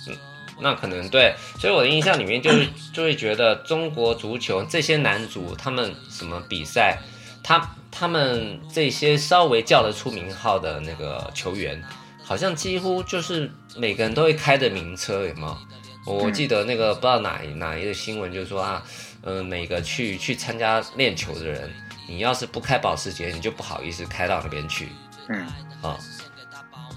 [0.07, 0.15] 嗯
[0.57, 6.97] 那可能对，所以我的印象里面就是 就会觉得中国足球这些男足他们什么比赛，
[7.43, 11.83] 他他们这些稍微叫得出名号的那个球员，
[12.23, 15.57] 好像几乎就是每个人都会开的名车，有没有？
[16.05, 18.81] 我记得那个不知道哪一哪一个新闻，就是说啊，
[19.25, 21.67] 呃，每个去去参加练球的人，
[22.07, 24.89] 你要是不开保时捷，你就不好意思开到那边去。
[25.29, 25.47] 嗯，
[25.81, 25.97] 啊，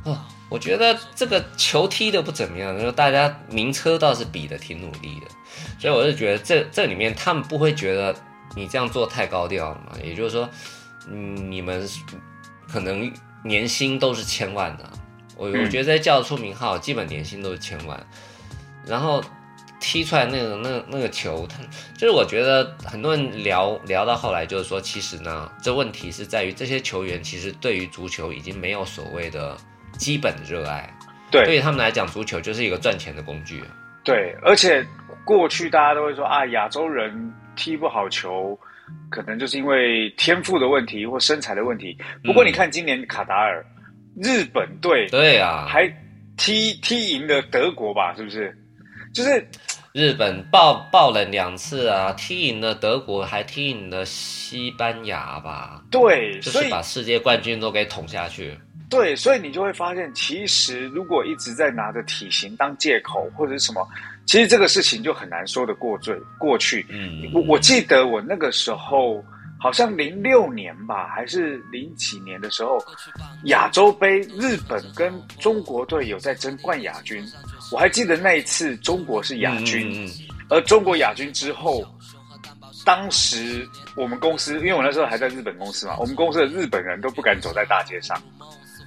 [0.04, 5.26] 啊，我觉得这个球踢的不怎么样，就是大家名车倒是比的挺努力的，
[5.80, 8.14] 所以我就觉得这这里面他们不会觉得
[8.54, 9.92] 你这样做太高调了嘛？
[10.04, 10.46] 也就是说，
[11.08, 11.88] 嗯，你们
[12.70, 13.10] 可能
[13.42, 14.84] 年薪都是千万的，
[15.34, 18.06] 我我觉得在叫得出名号，基本年薪都是千万，
[18.84, 19.24] 然后。
[19.80, 21.58] 踢出来那个那那个球，他
[21.96, 29.56] 就是我觉得很多人聊聊到后来，就是说，其实呢，这问题是在于这些球员其实对于足球已经没有所谓的
[29.92, 30.92] 基本热爱，
[31.30, 33.62] 对对于他们来讲，足球就是一个赚钱的工具。
[34.04, 34.84] 对，而且
[35.24, 38.58] 过去大家都会说啊，亚洲人踢不好球，
[39.10, 41.96] 可能就是因为天赋的问题或身材的问题。
[42.24, 43.64] 不过你看今年卡达尔，
[44.16, 45.86] 日本队对啊，还
[46.36, 48.14] 踢踢赢了德国吧？
[48.16, 48.56] 是不是？
[49.12, 49.48] 就是
[49.92, 58.58] 日本爆爆冷两次啊，踢赢了德国，还踢赢了西班牙吧，对，所以就是把世界冠军都给捅下去。
[58.90, 63.86] 对，所以你就会发现，其实如果一直在拿着体型当借口或者是什么，
[64.24, 66.86] 其实这个事情就很难说得过罪过去。
[66.88, 69.22] 嗯，我我记得我那个时候
[69.58, 72.78] 好像零六年吧，还是零几年的时候，
[73.44, 77.22] 亚洲杯日本跟中国队有在争冠亚军。
[77.70, 80.12] 我还记得那一次中国是亚军，嗯嗯嗯。
[80.48, 81.84] 而中国亚军之后，
[82.84, 88.16] 当时我们公司，因为我那时候还在日本公司嘛，我们公司的日本人都不敢走在大街上，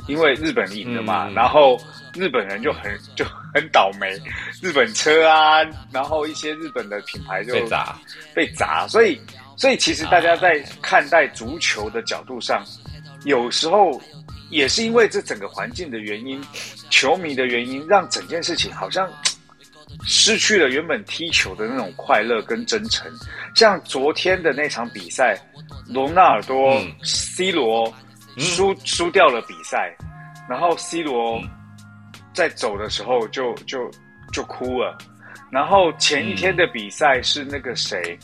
[0.08, 1.80] 因为日本赢了嘛，嗯然后
[2.16, 4.20] 日本人就很就很倒霉，
[4.62, 7.96] 日本车啊，然后一些日本的品牌就被砸，
[8.34, 9.22] 被砸，所以
[9.56, 12.66] 所以其实大家在看待足球的角度上，
[13.26, 14.02] 有时候
[14.52, 16.40] 也是因为这整个环境的原因，
[16.92, 19.10] 球迷的原因，让整件事情好像
[20.06, 23.12] 失去了原本踢球的那种快乐跟真诚。
[23.56, 25.36] 像昨天的那场比赛，
[25.88, 26.94] 罗纳尔多、嗯。
[27.04, 27.92] C 罗
[28.38, 29.96] 输、输掉了比赛，
[30.48, 31.50] 然后 C 罗嗯
[32.34, 33.90] 在走的时候就就
[34.32, 34.98] 就哭了。
[35.50, 38.18] 然后前一天的比赛是那个谁，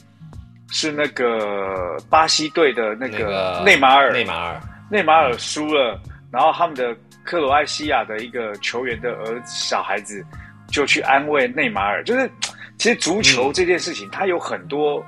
[0.69, 5.99] 是那个巴西队的那那个个内马尔，内马尔，内马尔输了，
[6.31, 10.25] 然后他们的克罗埃西亚的一个球员的儿小孩子
[10.69, 12.29] 就去安慰内马尔，就是
[12.77, 15.03] 其实足球嗯这件事情，它有很多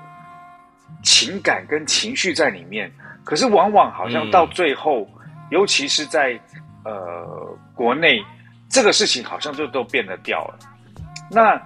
[1.03, 2.91] 情感跟情绪在里面，
[3.23, 5.08] 可是往往好像嗯到最后，
[5.51, 6.39] 尤其是在
[6.84, 8.23] 呃国内，
[8.69, 10.60] 这个事情好像就都变得掉了。
[11.32, 11.62] 那，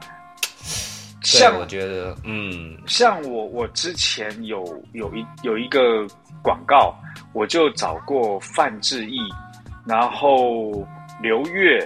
[1.22, 6.06] 像我觉得，嗯像我，我之前有有一有一个
[6.42, 6.94] 广告，
[7.34, 9.20] 我就找过范志毅，
[9.86, 10.88] 然后
[11.22, 11.78] 刘越，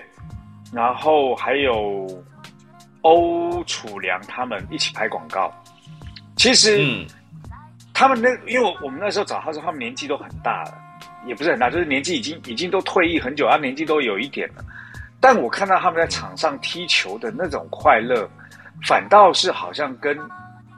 [0.71, 2.05] 然后还有
[3.01, 5.51] 欧楚良他们一起拍广告。
[6.35, 7.05] 其实嗯
[7.93, 10.77] 他们那，因为我我们那时候找他时候，他们年纪都很大了，
[11.25, 14.63] 也不是很大，就是年纪已经已经都退役很久，啊，年纪都有一点了。
[15.19, 18.29] 但我看到他们在场上踢球的那种快乐，
[18.85, 20.15] 反倒是好像跟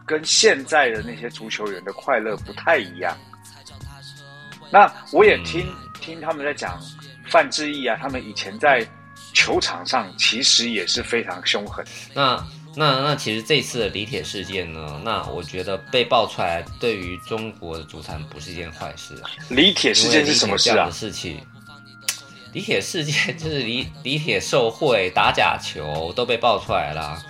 [0.06, 3.14] 跟现在的那些足球员的快乐不太一样。
[4.72, 5.68] 那我也听、
[6.00, 6.80] 听他们在讲
[7.30, 8.86] 范志毅啊，他们以前在
[9.34, 11.86] 球场上其实也是非常凶狠。
[12.14, 12.44] 那
[12.76, 19.30] 那那其实这次的李铁事件呢，那我觉得被爆出来，对于中国的足坛不是一件坏事啊。
[19.50, 20.90] 李铁事件是什么事啊？
[20.92, 21.42] 事情，
[22.54, 27.22] 李铁事件就是李 李铁受贿打假球都被爆出来了，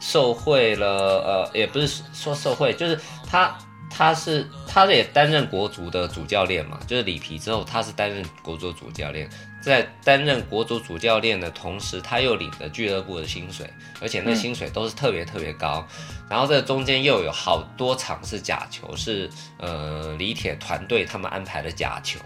[0.00, 3.56] 受贿了，呃，也不是说受贿，就是他
[3.88, 9.30] 他是他也担任国足的主教练嘛，就是里皮之后他是担任国足主教练，
[9.68, 13.68] 在担任国足主教练的同时，他又领了俱乐部的薪水，
[14.00, 15.86] 而且那嗯薪水都是特别特别高。
[16.28, 22.18] 然后这中间又有好多场是假球，是呃李铁团队他们安排的假球。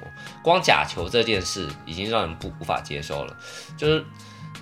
[0.42, 3.36] 光假球这件事已经让人不无法接受了，
[3.76, 4.04] 就是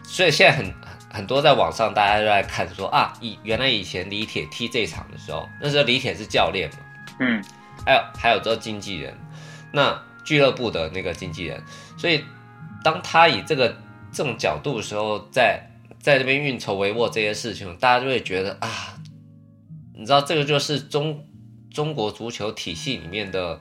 [0.03, 0.75] 所以现在很
[1.13, 6.77] 很多在网上大家都在看说啊，以原来以前李铁踢这场的时候，那时候李铁是教练嘛，
[7.21, 7.43] 嗯，
[7.85, 9.17] 还有还有之后经纪人，
[9.73, 11.63] 那俱乐部的那个经纪人，
[11.97, 12.25] 所以
[12.83, 13.77] 当他以这个
[14.13, 18.69] 这种角度的时候，在在这边运筹帷幄这些事情，大家就会觉得啊，
[19.95, 21.27] 你知道这个就是中
[21.71, 23.61] 中国足球体系里面的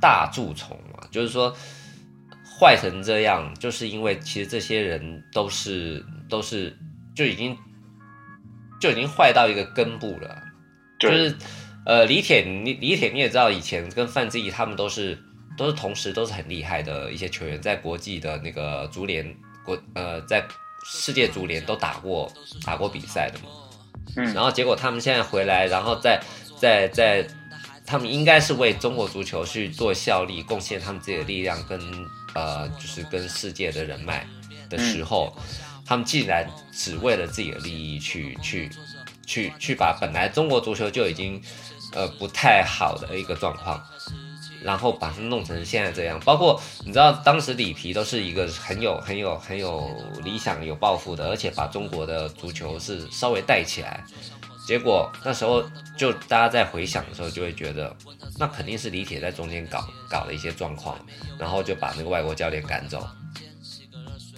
[0.00, 1.54] 大蛀虫嘛，就是说
[2.58, 6.76] 坏成这样，就是因为其实这些人都是都是
[7.14, 7.56] 就已经
[8.80, 10.42] 就已经坏到一个根部了。
[10.98, 11.36] 就，是
[11.86, 15.16] 呃，李铁，你李铁你也知道，以前跟范志毅他们都是
[15.58, 20.42] 都是同时都是很厉害的一些球员，在国际的那个足联国呃，在
[20.86, 22.32] 世界足联都打过
[22.64, 23.46] 打过比赛的嘛。
[24.16, 26.18] 嗯然后结果他们现在回来，然后在
[26.58, 27.26] 在在，
[27.84, 31.78] 他们应该是为中国足球去做效力，贡献他们自己的力量跟
[32.34, 34.26] 呃，就是跟世界的人脉
[34.70, 35.36] 的时候，
[35.84, 38.70] 他们竟然只为了自己的利益去去
[39.26, 41.40] 去去把本来中国足球就已经
[41.92, 43.80] 呃不太好的一个状况，
[44.62, 46.18] 然后把它弄成现在这样。
[46.24, 49.90] 包括你知道，当时里皮都是一个很有很有很有
[50.22, 54.02] 理想、有抱负的，而且把中国的足球是稍微带起来。
[54.66, 55.62] 结果那时候
[55.96, 57.94] 就大家在回想的时候，就会觉得
[58.36, 60.98] 那肯定是李铁在中间搞搞了一些状况，
[61.38, 63.08] 然后就把那个外国教练赶走，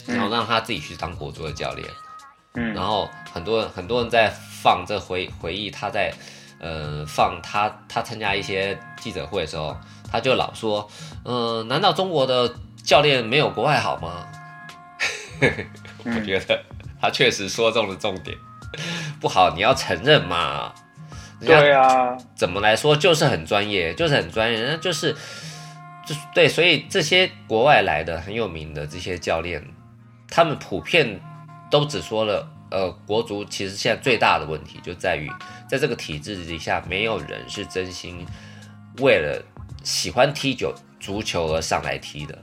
[0.07, 1.89] 然后让他自己去当国足的教练。
[2.55, 4.29] 嗯然后很多人很多人在
[4.63, 6.13] 放这回回忆他在
[6.59, 9.77] 呃放他他参加一些记者会的时候，
[10.11, 10.91] 他就老说，
[11.25, 14.27] 呃，难道中国的教练没有国外好吗？
[16.05, 16.63] 我觉得
[17.01, 18.37] 他确实说中了重点，
[19.21, 20.73] 不好你要承认嘛。
[21.43, 25.17] 对啊，怎么来说，就是很专业，就是很专业，那就是
[26.07, 29.67] 就是对，所以这些国外来的很有名的这些教练，
[30.29, 31.19] 他们普遍
[31.71, 35.33] 都只说了，呃，国足其实现在最大的问题就在于，
[35.67, 38.27] 在这个体制底下，没有人是真心
[38.99, 39.43] 为了
[39.83, 42.39] 喜欢踢球足球而上来踢的。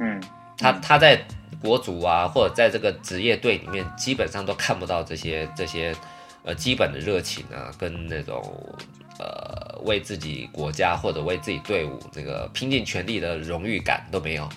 [0.00, 0.20] 嗯
[0.58, 1.20] 他他在
[1.60, 5.94] 国足啊，或者在这个职业队里面，基本上都看不到这些这些
[6.44, 8.42] 呃基本的热情啊，跟那种
[9.18, 14.48] 呃为自己国家或者为自己队伍这个拼尽全力的荣誉感都没有。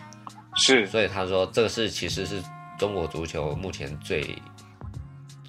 [0.56, 2.42] 是所以他说这个是其实是
[2.78, 4.36] 中国足球目前最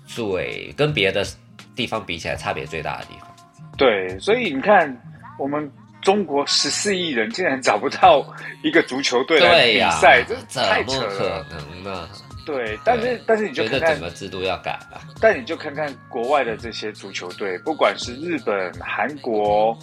[0.05, 1.27] 最跟别的
[1.75, 3.29] 地方比起来差别最大的地方。
[3.77, 4.97] 对，所以你看，
[5.39, 5.71] 我们
[6.03, 8.24] 中国十四亿人竟然找不到
[8.62, 11.46] 一个足球队来比赛，这怎太扯么可了。
[11.51, 12.09] 能呢？
[12.46, 15.01] 对，但是但是你就看看所以这整，个制度要改了。
[15.20, 19.76] 但你就看看国外的这些足球队，不管是日本、韩国，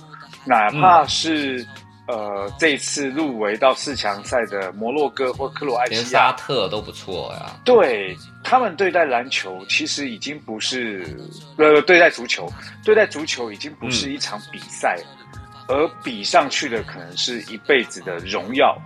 [0.43, 1.65] 哪怕是、
[2.07, 7.57] 呃这一次入围到四强赛的摩洛哥或克罗埃连西亚沙，特都不错呀。
[7.63, 11.15] 对他们对待篮球，其实已经不是
[11.57, 12.51] 呃对待足球，
[12.83, 14.97] 对待足球已经不是一场比赛，
[15.67, 18.77] 而比上去的可能是一辈子的荣耀。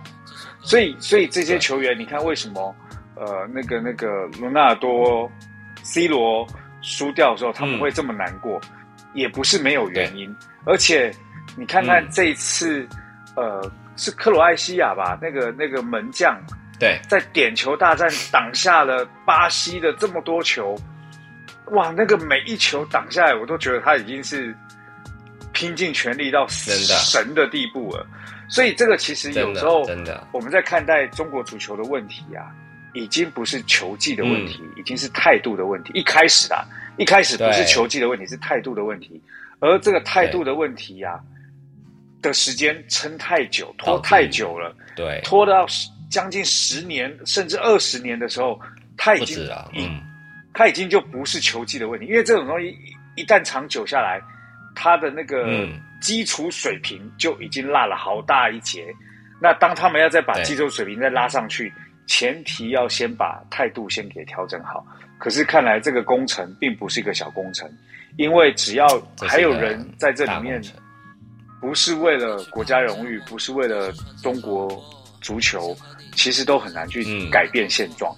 [0.60, 2.74] 所以，所以这些球员，你看为什么
[3.16, 5.30] 呃那个那个罗纳尔多、
[5.82, 6.46] C 罗
[6.82, 8.60] 输掉的时候，他们嗯会这么难过，
[9.14, 10.34] 也不是没有原因。
[10.64, 11.12] 而且
[11.56, 12.86] 你看看嗯这一次，
[13.34, 15.18] 呃，是克罗埃西亚吧？
[15.20, 16.40] 那个那个门将。
[16.78, 20.76] 对，在点球大战挡下了巴西的这么多球，
[21.72, 24.52] 哇，那个每一球挡下来，我都觉得他已经是
[25.52, 28.06] 拼尽全力到神的地步了。
[28.48, 32.52] 所以这个其实有时候真的我们在看待中国足球的问题啊，
[32.92, 35.92] 已经不是球技的问题，嗯已经是态度的问题。
[35.94, 36.64] 一开始啊，
[36.98, 39.20] 一开始不是球技的问题，是态度的问题。
[39.60, 41.18] 而这个态度的问题呀、
[42.20, 44.74] 的时间撑太久，拖太久了。
[44.96, 48.60] 对，拖到十将近十年甚至二十年的时候，
[48.98, 49.38] 他已经
[49.72, 50.02] 嗯，
[50.52, 52.68] 他已经就不是球技的问题，因为这种东西
[53.14, 54.20] 一一旦长久下来，
[54.74, 58.86] 他的那个嗯基础水平就已经落了好大一截。
[59.40, 61.72] 那当他们要再把对基础水平再拉上去，
[62.06, 64.84] 前提要先把态度先给调整好。
[65.18, 67.70] 可是看来这个工程并不是一个小工程，
[68.16, 70.60] 因为只要还有人在这里面
[71.60, 74.68] 不是为了国家荣誉，不是为了中国
[75.20, 75.76] 足球，
[76.16, 78.12] 其实都很难去嗯改变现状。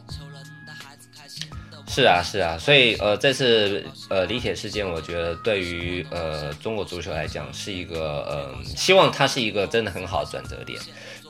[1.95, 10.76] 是啊，是啊，所以呃，这次呃李铁事件，我觉得对于呃中国足球来讲是一个呃，希望它是一个真的很好的转折点，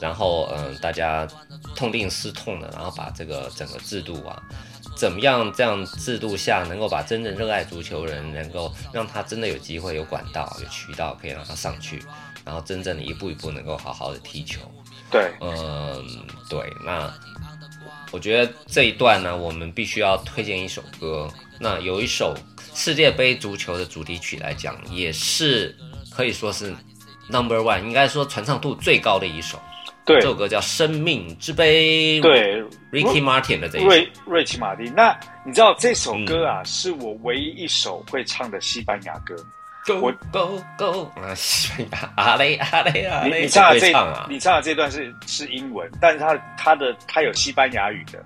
[0.00, 1.28] 然后嗯、呃大家
[1.76, 4.42] 痛定思痛的，然后把这个整个制度啊，
[4.96, 12.02] 怎么样这样制度下能够把真正热爱足球人，能够让他真的有机会、有管道、有渠道可以让他上去，
[12.42, 14.60] 然后真正的一步一步能够好好的踢球。
[15.10, 16.02] 对，嗯，
[16.48, 17.12] 对，那
[18.14, 21.28] 我觉得这一段呢，我们必须要推荐一首歌。
[21.58, 22.32] 那有一首
[22.72, 25.74] 世界杯足球的主题曲来讲，也是
[26.12, 26.72] 可以说是
[27.28, 29.60] number one，应该说传唱度最高的一首。
[30.06, 32.62] 对这首歌叫《生命之杯》，对
[32.92, 33.88] ，Ricky Martin 的这一首。
[33.88, 34.94] 瑞瑞奇马丁。
[34.94, 39.34] 那你知道这首歌啊，是我唯一一首会唱的西班牙歌。
[39.86, 43.92] Go 我 Go Go 啊，西班牙 阿雷阿雷阿你雷，你唱的这？
[44.28, 48.24] 你唱的这段是是英文，但是它它的它有西班牙语的。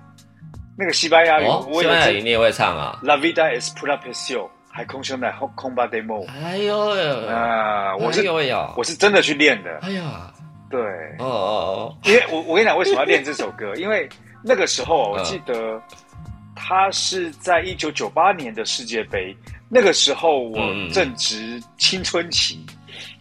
[0.77, 8.25] 那个西班牙语，哦，我有这西班牙语你也会唱啊？La vida es pura pasión，海空兄弟空空巴 demo 哎呦呦，啊，我是
[8.77, 9.79] 我是真的去练的。
[9.81, 10.31] 哎呀，
[10.69, 10.79] 对，
[11.19, 14.07] 哦哦哦因为我我跟你讲为什么要练这首歌，因为
[14.41, 15.81] 那个时候我嗯记得
[16.55, 19.35] 他是在一九九八年的世界杯，
[19.69, 20.57] 那个时候我
[20.91, 22.59] 正值青春期，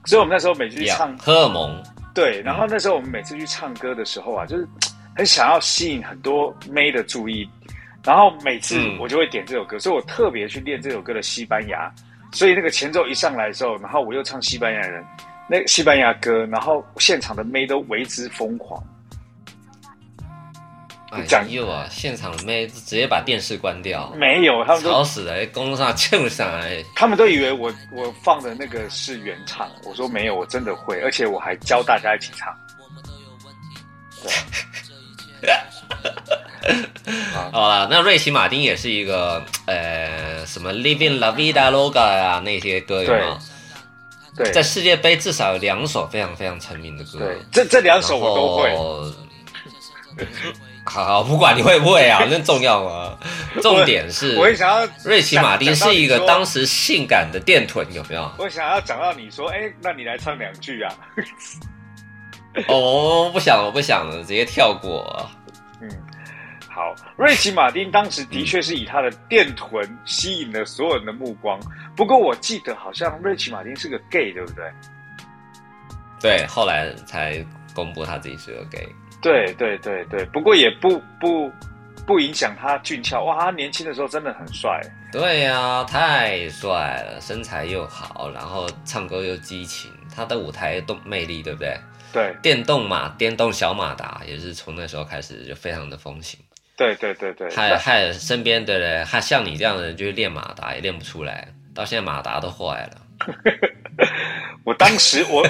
[0.06, 1.82] 所以我们那时候每次去唱，荷尔蒙，
[2.14, 4.66] 对，然后那时候我们每次去唱歌的时候啊，就是
[5.14, 7.48] 很想要吸引很多妹的注意，
[8.02, 8.98] 然后每次嗯。
[8.98, 11.92] 我就会点这首歌，所以我特别去练这首歌的西班牙，
[12.32, 15.04] 所以那个前奏一上来的时候，然后我又唱西班牙人
[15.48, 18.82] 那个西班牙歌，然后现场的妹都为之疯狂。
[21.10, 32.54] 哎讲呦啊，现场妹直接把电视关掉，没有，他们都吵死了，公路上蹭上来，他们都以为我 我放的那个是原唱，我说没有，我真的会，而且我还教大家一起唱。
[35.40, 35.50] 对
[37.52, 43.38] 好了，那瑞奇马丁也是一个呃什么 Living La Vida Loca 啊那些歌有没有？
[44.36, 48.70] 对在世界杯至少有两首非常非常成名的歌，对，这这两首我都会。
[50.88, 50.94] 会。
[50.94, 53.18] 好好，不管你会不会啊， 那重要吗？
[53.62, 58.30] 重点是我也想要瑞奇马丁是一个讲当时性感的电臀，有没有？
[58.38, 60.94] 我想要讲到你说，哎，那你来唱两句啊？
[62.68, 65.28] 哦，我不想了，我不想了，直接跳过。
[65.80, 65.88] 嗯，
[66.68, 71.58] 好，瑞奇马丁当时的确是以他的电臀吸引了所有人的目光。
[71.96, 74.64] 不过我记得好像瑞奇马丁是个 gay，对不对？
[76.20, 78.88] 对，后来才公布他自己是个 gay。
[79.20, 81.50] 对对对对，不过也不不
[82.06, 83.24] 不影响他俊俏。
[83.24, 84.80] 哇，他年轻的时候真的很帅。
[85.10, 91.76] 对呀、太帅了，身材又好，然后唱歌又激情，他的舞台动魅力，对不对？
[92.10, 96.40] 对电动马、电动小马达也是从那时候开始就非常的风行，
[96.74, 103.02] 对对对对，害害身边的人，害像你这样的人，就是练马达也练不出来，到现在马达都坏了。
[104.64, 105.46] 我当时我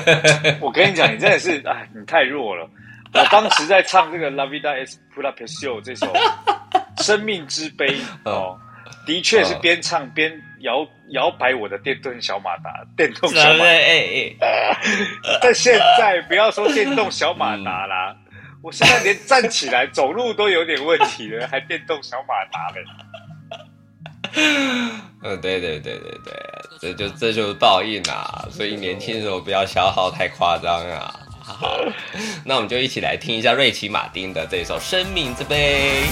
[0.61, 2.69] 我跟你讲，你真的是哎，你太弱了。
[3.15, 6.07] 我当时在唱这个《La Vida Es Pura Pasión》这首
[7.03, 7.87] 《生命之杯》
[8.25, 8.59] 哦，
[9.07, 13.65] 的确是边唱边摇摇摆我的电动小马达，电动小马达。
[13.65, 14.77] 哎哎，
[15.41, 18.15] 但现在不要说电动小马达啦，
[18.63, 22.85] 我现在连站起来走路都有点问题了，还电动小马达嘞。
[25.23, 26.35] 嗯，对对对对对，
[26.81, 28.47] 这就这就是报应啊！
[28.51, 31.15] 所以年轻的时候不要消耗太夸张啊。
[31.55, 31.81] 好，
[32.45, 36.03] 那我们就一起来听一下瑞奇马丁的这一首《生命之杯》。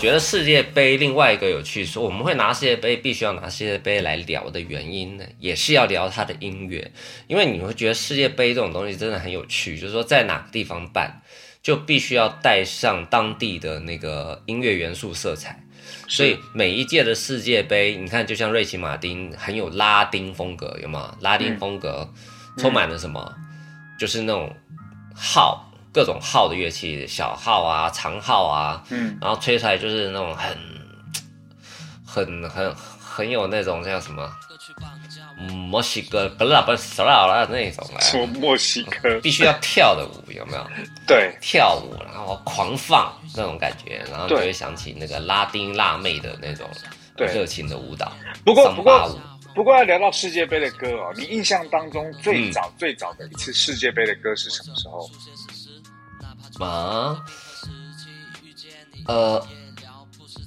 [0.00, 6.90] 觉得世界杯另外一个有趣说，我们会拿世界杯，必须要拿世界杯来聊的原因呢，也是要聊它的音乐，
[7.26, 11.20] 因为你会觉得世界杯这种东西真的很有趣，就是说在哪个地方办，
[11.62, 15.62] 就必须要带上当地的那个音乐元素色彩。
[16.08, 21.18] 所以每一届的世界杯，你看，就像瑞奇马丁很有拉丁风格，有没有？
[21.20, 22.10] 拉丁风格
[22.56, 23.34] 充满了什么？
[23.98, 24.56] 就是那种
[25.14, 30.56] 号，各种号的乐器，小号啊、长号啊，嗯，然后吹出来就是那种很、
[32.04, 34.30] 很、很、很有那种叫什么，
[35.38, 39.20] 嗯，墨西哥格拉不是啦啦那种什么啊，墨西哥？
[39.20, 40.66] 必须要跳的舞，有没有？
[41.06, 46.68] 对跳舞，然后狂放那种感觉，然后就对会想起那个拉丁辣妹的那种
[47.16, 48.12] 对热情的舞蹈，
[48.44, 49.20] 不过不过。
[49.52, 55.10] 不过要聊到世界杯的歌哦，你印象当中最早最早的一次世界杯的歌是什么时候？
[56.64, 57.24] 啊，
[59.06, 59.46] 呃，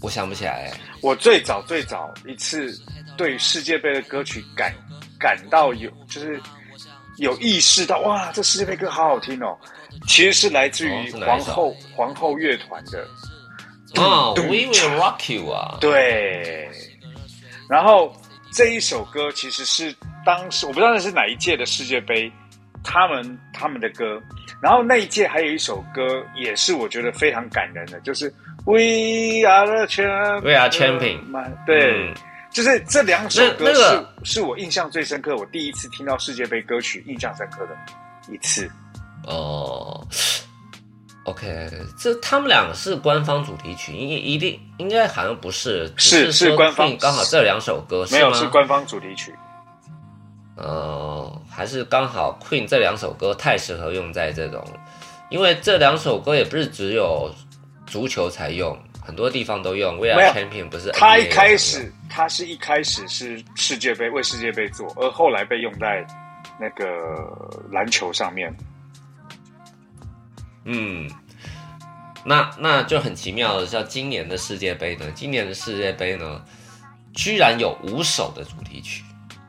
[0.01, 2.77] 我想不起来，我最早最早一次
[3.17, 4.73] 对世界杯的歌曲感
[5.19, 6.41] 感到有就是
[7.17, 9.57] 有意识到哇，这世界杯歌好好听哦，
[10.07, 13.07] 其实是来自于皇后、皇后乐团的
[13.95, 16.69] 哦咚，We Will Rock You 啊，对，
[17.69, 18.15] 然后
[18.51, 19.95] 这一首歌其实是
[20.25, 22.31] 当时我不知道那是哪一届的世界杯，
[22.83, 24.21] 他们他们的歌，
[24.61, 28.27] 然后那一届还有一首歌也是我觉得非常感人的，就是
[28.65, 31.19] We Are the Champions，We Are Champion
[31.65, 32.09] 对。
[32.09, 32.13] 嗯。
[32.53, 37.75] 就是这两首歌是、是我印象最深刻，我第一次听到世界杯歌曲印象深刻的
[38.31, 38.69] 一次。
[39.25, 40.07] 哦
[41.23, 41.67] ，OK，
[41.97, 49.33] 这他们两个是官方主题曲，应一定应该好像不是，是是是官方刚好这两首歌没有是官方主题曲，
[50.55, 54.63] 呃，还是刚好 Queen 这两首歌太适合用在这种
[55.29, 57.33] 因为这两首歌也不是只有
[57.87, 59.95] 足球才用，很多地方都用。
[59.95, 66.05] We 没 Are 有 Champion 不是他一开始，他是一开始是世界杯为世界杯做，而后来被用在
[66.59, 66.85] 那个
[67.71, 68.55] 篮球上面。
[70.65, 71.09] 嗯，
[72.23, 76.41] 那那就很奇妙的，像今年的世界杯呢，今年的世界杯呢，
[77.13, 79.03] 居然有五首的主题曲，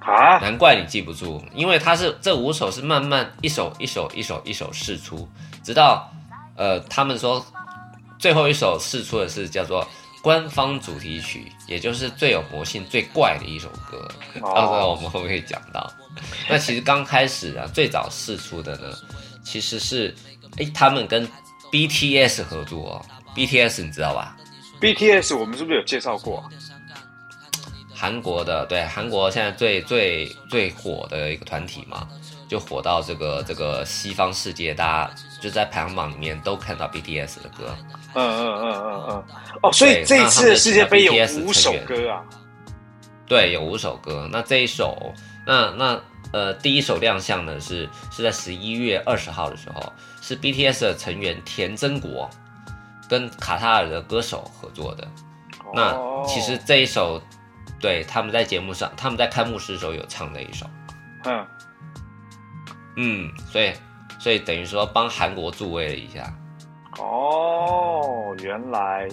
[0.05, 5.27] 啊，难怪你记不住，因为它是这五首是慢慢一首一首一首一首试出，
[5.63, 6.13] 直到
[6.57, 7.45] 呃他们说
[8.19, 9.87] 最后一首试出的是叫做
[10.23, 14.07] 官方主题曲，也就是最有魔性、最怪的一首歌。
[14.43, 15.91] 哦到时候我们会不会讲到？
[16.49, 18.95] 那其实刚开始啊，最早试出的呢，
[19.43, 20.15] 其实是
[20.59, 21.27] 哎他们跟
[21.73, 24.37] BTS 合作、哦、，BTS 你知道吧
[24.81, 26.49] ？BTS 我们是不是有介绍过啊？
[27.95, 32.09] 韩国的对韩国现在最最最火的一个团体嘛，
[32.49, 37.77] 就火到这个这个西方世界，大家就在排行榜里面都看到 BTS 的歌。
[38.15, 39.25] 嗯嗯嗯嗯嗯。
[39.63, 41.13] 哦，所以这一次的世界杯有
[41.45, 42.23] 五首歌啊。
[43.27, 44.29] 对，有五首歌。
[44.31, 45.15] 那这一首，
[45.47, 46.01] 那那
[46.33, 52.29] 呃，第一首亮相呢是是在十一月二十号的时候，是 BTS 的成员田真国
[53.09, 55.07] 跟卡塔尔的歌手合作的。
[55.73, 57.21] 那哦其实这一首，
[57.85, 60.64] 对他们在节目上，他们在开幕式的时候有唱那一首。
[61.24, 61.47] 嗯，
[62.97, 63.74] 嗯，所以
[64.18, 66.35] 所以等于说帮韩国助威了一下。
[66.99, 69.07] 哦，原来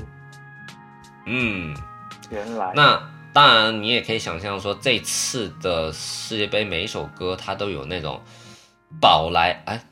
[1.25, 1.75] 嗯，
[2.29, 2.71] 原来。
[2.73, 2.97] 那
[3.33, 8.21] 当然你也可以想象说，这次的世界杯每一首歌它都有那种
[9.01, 9.83] 宝来哎。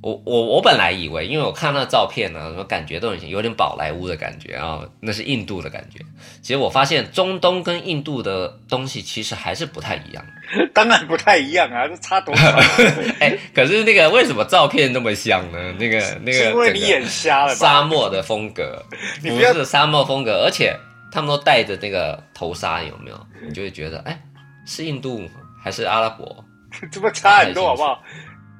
[0.00, 5.98] 我我我本来以为，因为我看那照片呢，我感觉都很有点宝莱坞的感觉啊，那是印度的感觉。
[6.40, 10.24] 其实我发现中东跟印度的东西其实还是不太一样。
[10.72, 12.46] 当然不太一样啊，这差多少？
[13.18, 15.72] 哎，可是那个为什么照片那么像呢？
[15.78, 17.54] 那个那个因为你眼瞎了吧？
[17.54, 18.80] 沙漠的风格，
[19.20, 20.74] 不你不要是沙漠风格，而且
[21.10, 23.26] 他们都戴着那个头纱，有没有？
[23.46, 24.18] 你就会觉得，哎，
[24.64, 25.28] 是印度
[25.62, 26.44] 还是阿拉伯？
[26.92, 28.02] 这不差很多好不好？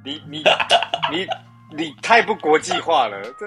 [0.09, 0.45] 你你
[1.11, 1.27] 你
[1.77, 3.47] 你太不国际化了，这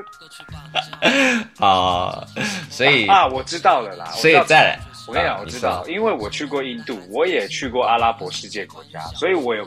[1.65, 2.23] 啊，
[2.69, 4.05] 所以啊，我知道了啦。
[4.11, 9.63] 所以再来，我跟你讲，啊我知道，因为我去过印度，我也去过阿拉伯世界国家，所以我有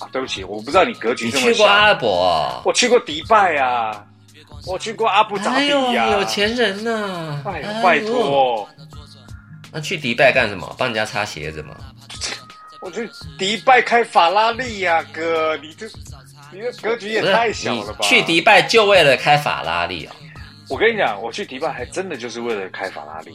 [0.00, 1.52] 啊，对不起，我不知道你格局你这么小。
[1.52, 2.62] 去过阿拉伯哦？
[2.64, 4.06] 我去过迪拜啊，
[4.66, 7.42] 我去过阿布扎比呀、有钱人呐！
[7.44, 8.66] 哎呦，拜托，
[9.70, 10.74] 那去迪拜干什么？
[10.78, 11.76] 帮人家擦鞋子吗？
[12.80, 15.86] 我去迪拜开法拉利呀、哥，你这
[16.52, 17.98] 你的格局也太小了吧？
[18.02, 20.14] 去迪拜就为了开法拉利啊？
[20.68, 23.34] 我跟你讲，我去迪拜还真的就是为了开法拉利，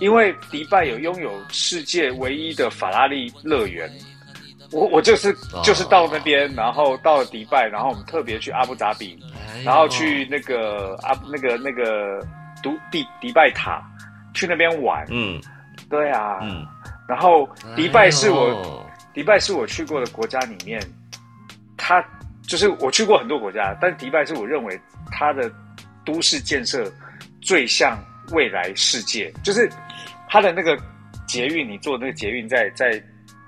[0.00, 3.90] 因为迪拜有拥有世界唯一的法拉利乐园。
[4.72, 9.18] 我我就是哦就是到那边，然后到了迪拜，然后我们特别去阿布扎比，
[9.64, 12.18] 然后去那个阿那个那个
[12.62, 13.82] 迪迪迪拜塔，
[14.32, 15.06] 去那边玩。
[15.10, 15.40] 嗯
[15.90, 16.66] 对啊，嗯，
[17.06, 17.46] 然后
[17.76, 18.48] 迪拜是我、
[18.86, 20.80] 哎迪拜是我去过的国家里面，
[21.76, 22.02] 它
[22.52, 24.78] 就是我去过很多国家，但迪拜是我认为
[25.10, 25.50] 它的
[26.04, 26.92] 都市建设
[27.40, 27.98] 最像
[28.32, 29.70] 未来世界，就是
[30.28, 30.78] 它的那个
[31.26, 33.02] 捷运，你坐那个捷运在在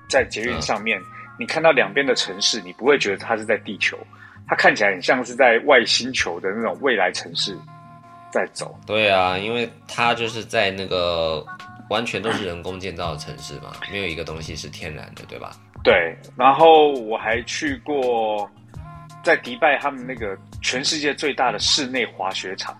[0.09, 0.99] 在捷运上面，
[1.37, 3.95] 你看到两边的城市，你不会觉得它是在地球，
[4.47, 7.55] 它看起来很像是在外星球的那种未来城市
[8.31, 8.75] 在走。
[8.87, 11.45] 对啊，因为它就是在那个
[11.91, 15.51] 完全都是人工建造的城市嘛，没有一个东西是天然的，对吧？
[15.83, 18.49] 对，然后我还去过
[19.25, 22.77] 在迪拜他们那个全世界最大的室内滑雪场。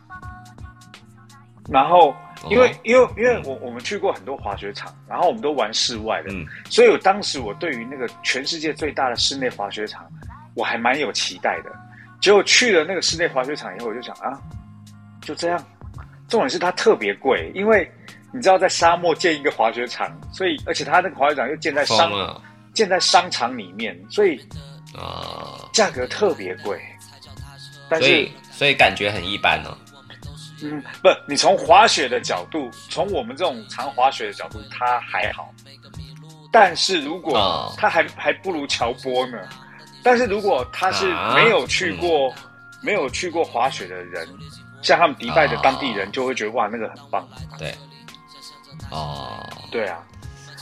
[1.68, 2.16] 然后，
[2.48, 10.08] 因为、哦因为因为我我们去过很多滑雪场，然后我们都玩室外的，嗯所以我当时我对于那个全世界最大的室内滑雪场，
[10.54, 11.72] 我还蛮有期待的。
[12.22, 14.40] 结果去了那个室内滑雪场以后，我就想啊，
[15.22, 15.62] 就这样。
[16.28, 17.92] 重点是它特别贵，因为
[18.32, 22.42] 你知道在沙漠建一个滑雪场，所以而且它那个滑雪场又建在商
[22.74, 24.40] 建在商场里面，所以
[24.98, 25.70] 啊！
[25.74, 26.82] 价格特别贵。
[27.90, 29.78] 但是所以，所以感觉很一般哦。
[30.64, 35.54] 嗯，不，你从滑雪的角度，从我们这种常滑雪的角度，它还好。
[36.52, 39.38] 但是如果哦他还还不如乔波呢。
[40.02, 42.34] 但是如果他是啊没有去过、
[42.82, 44.28] 没有去过滑雪的人，
[44.82, 47.28] 像他们迪拜的当地人，哦就会觉得哇，那个很棒。
[47.58, 47.76] 对，
[48.92, 49.98] 哦，对啊，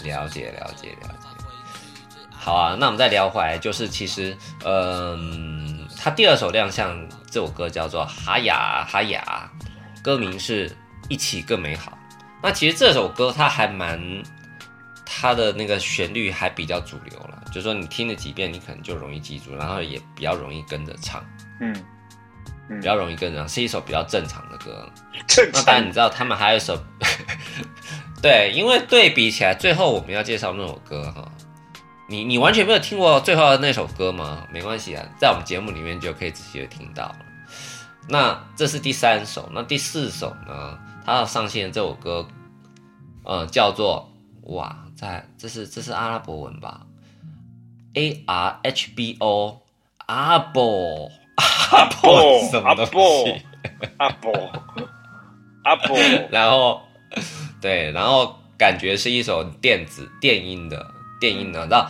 [0.03, 1.22] 了解了解了解。
[2.43, 4.35] 好啊，那我们再聊回来，就是其实，
[4.65, 6.93] 嗯，他第二首亮相
[7.31, 9.49] 这首歌叫做《哈雅哈雅》，
[10.03, 10.69] 歌名是
[11.07, 11.97] 一起更美好。
[12.41, 14.21] 那其实这首歌它还蛮，
[15.05, 21.25] 它的那个旋律还比较主流了，就是说你听了几遍，你可能就容易记住，然后也比较容易跟着唱。
[21.61, 21.73] 嗯，
[22.67, 24.85] 嗯比较容易跟着，是一首比较正常的歌。
[25.29, 26.77] 正常那当然，你知道他们还有一首，
[28.21, 31.31] 对，因为对比起来，最后我们要介绍那首歌哈，
[32.07, 34.45] 你你完全没有听过最后的那首歌吗？
[34.51, 37.15] 没关系啊，在我们节目里面就可以仔细的听到了。
[38.09, 40.77] 那这是第三首，那第四首呢？
[41.05, 42.27] 它要上线这首歌，
[43.23, 44.11] 呃，叫做
[44.43, 46.81] 哇，在这是这是阿拉伯文吧
[47.93, 49.61] ？A R H B O
[50.05, 51.09] 阿波
[51.71, 53.41] 阿波什么东阿波西？
[53.97, 54.51] 阿波
[55.63, 55.97] 阿波，
[56.29, 56.81] 然后
[57.61, 60.91] 对，然后感觉是一首电子电音的
[61.23, 61.89] 电音呢，那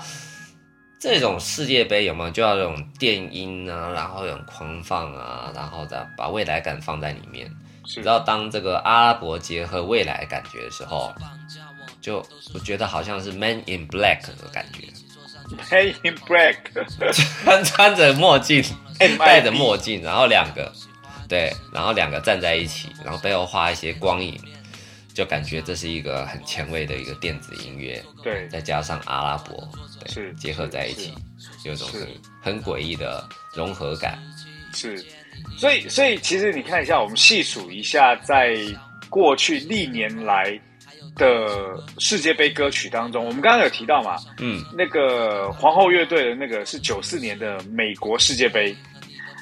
[1.00, 7.48] 这种世界杯有没有就要这种电音啊，然后有狂放啊，然后再把未来感放在里面。
[7.84, 8.00] 是。
[8.00, 11.12] 你知道，当这个阿拉伯结合未来感觉的时候，
[12.00, 12.24] 就
[12.54, 14.84] 我觉得好像是 Man in Black 的感觉
[15.50, 16.58] ，Man in Black，
[17.44, 18.64] 穿穿着墨镜
[19.18, 20.72] 戴着墨镜，然后两个
[21.28, 24.40] 对，然后两个站在一起，然后背后画一些光影，
[25.14, 29.68] 就感觉这是一个很前卫的一个电子音乐，对，再加上阿拉伯，
[30.00, 31.14] 对，是结合在一起，
[31.64, 32.00] 有一种是。
[32.42, 34.20] 很很诡异的融合感。
[34.74, 34.98] 是，
[35.58, 38.58] 所以所以其实你看一下，我们细数一下，在
[39.08, 40.60] 过去历年来
[41.16, 48.76] 的世界杯歌曲当中，我们刚刚有提到嘛，嗯，那个皇后乐队的那个是九四年的美国世界杯，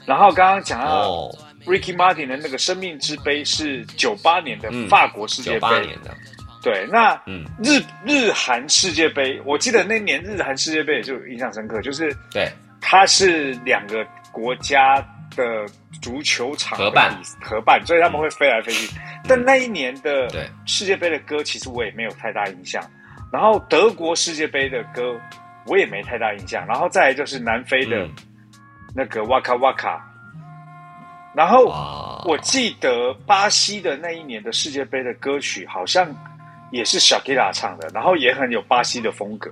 [0.06, 6.16] 然后刚刚讲到哦，Ricky Martin 的那个生命之杯是九八年的嗯法国世界九杯，八年的，
[6.62, 14.98] 对，那嗯，日日韩世界杯，我记得那年日韩世界杯也就印象深刻，就是对，它是两个国家
[15.36, 15.66] 的
[16.02, 18.96] 足球场的合办合办，所以他们会飞来飞去。
[19.28, 22.84] 但那一年的对世界杯的歌，其实我也没有太大印象。
[23.32, 25.20] 然后德国世界杯的歌，
[25.68, 26.66] 我也没太大印象。
[26.68, 28.12] 然后再来就是南非的嗯
[28.96, 30.06] 那个哇卡哇卡。
[31.34, 31.66] 然后，
[32.26, 36.14] 我记得巴西的那一年的世界杯的歌曲，好像
[36.72, 39.50] 也是小 k i r a 唱的，然后也很有巴西的风格。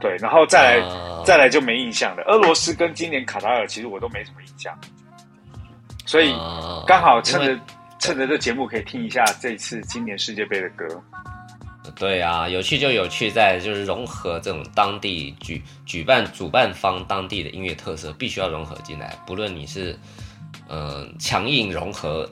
[0.00, 2.22] 对，然后再来、啊再来就没印象了。
[2.24, 4.76] 俄罗斯跟今年卡塔尔，其实我都没什么印象，
[6.04, 7.56] 所以啊刚好趁着
[8.00, 10.84] 趁着这节目可以听一下这次今年世界杯的歌。
[11.94, 19.16] 对啊，有趣就有趣在就是融合这种当地举举办主办方当地的音乐特色，必须要融合进来。
[19.24, 19.96] 不论你是
[20.72, 22.26] 呃强硬融合，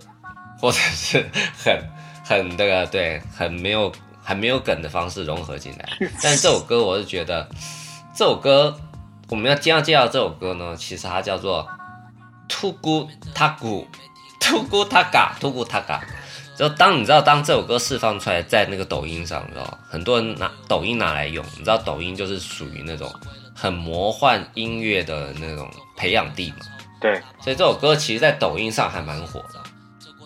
[0.58, 1.24] 或者是
[1.62, 1.78] 很
[2.24, 3.92] 很那个对很没有
[4.24, 5.86] 很没有梗的方式融合进来。
[6.22, 7.46] 但这首歌我是觉得
[8.14, 8.74] 这首歌
[9.28, 11.68] 我们要今天要介绍这首歌呢，其实它叫做
[12.48, 13.86] Tugu Tagu
[14.40, 16.00] Tugu Taga Tugu Taga。
[16.56, 21.42] 就当你知道，当这首歌释放出来，在那个抖音上，你知道，很多人拿抖音拿来用。
[21.56, 23.10] 你知道，抖音就是属于那种
[23.54, 26.66] 很魔幻音乐的那种培养地嘛。
[27.00, 29.60] 对，所以这首歌其实，在抖音上还蛮火的。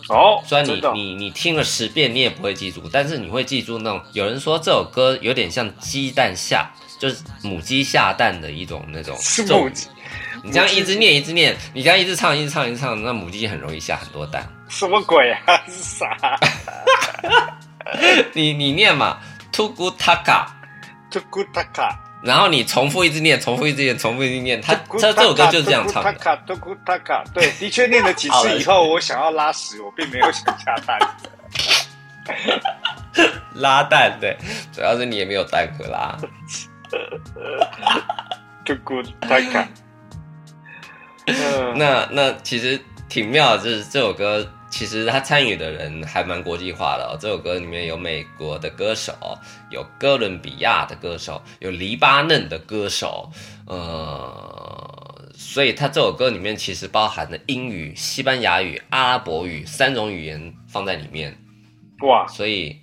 [0.09, 6.69] 哦，虽然你你你听了十遍，你也不会记住，但是你会记住那种有人说这首歌有点像鸡蛋下，
[6.99, 9.17] 就是母鸡下蛋的一种那种
[9.47, 9.73] 咒语。
[10.43, 14.47] 你这样一直念一直念，你这样一直唱一直唱一直唱，那母鸡很容易下很多蛋。
[14.69, 15.63] 什么鬼啊？
[15.65, 16.39] 是啥？
[18.33, 19.17] 你你念嘛
[19.51, 20.45] ，tugu taka。
[22.25, 26.11] 然后你重复一直念，重复一直念，重复一直念，他他这首歌就是这样唱的。
[26.11, 30.99] 图古塔卡，图古塔卡，对，的确念了几次以后，我想要拉屎，我并没有想下 蛋。
[33.53, 34.35] 拉蛋对，
[34.73, 36.17] 主要是你也没有蛋可拉。
[38.65, 39.67] 图古塔卡，
[41.27, 44.45] 嗯，那那其实挺妙的，就是这首歌
[44.75, 47.17] 其实他参与的人还蛮国际化的、哦。
[47.17, 49.13] 这首歌里面有美国的歌手，
[49.69, 53.31] 有哥伦比亚的歌手，有黎巴嫩的歌手，
[53.67, 61.33] 呃，所以他这首歌里面其实包含了英语、西班牙语、阿拉伯语三种语言放在里面。
[62.01, 62.77] 哇，所以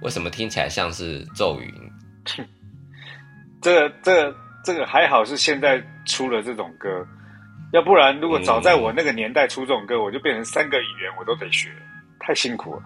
[0.00, 1.74] 为什么听起来像是咒语？
[3.60, 7.06] 这个这个这个还好是现在出了这种歌，
[7.72, 11.68] 要不然如果早在我那个年代出这种歌，我就变成三个语言我都得学，
[12.20, 12.82] 太辛苦了。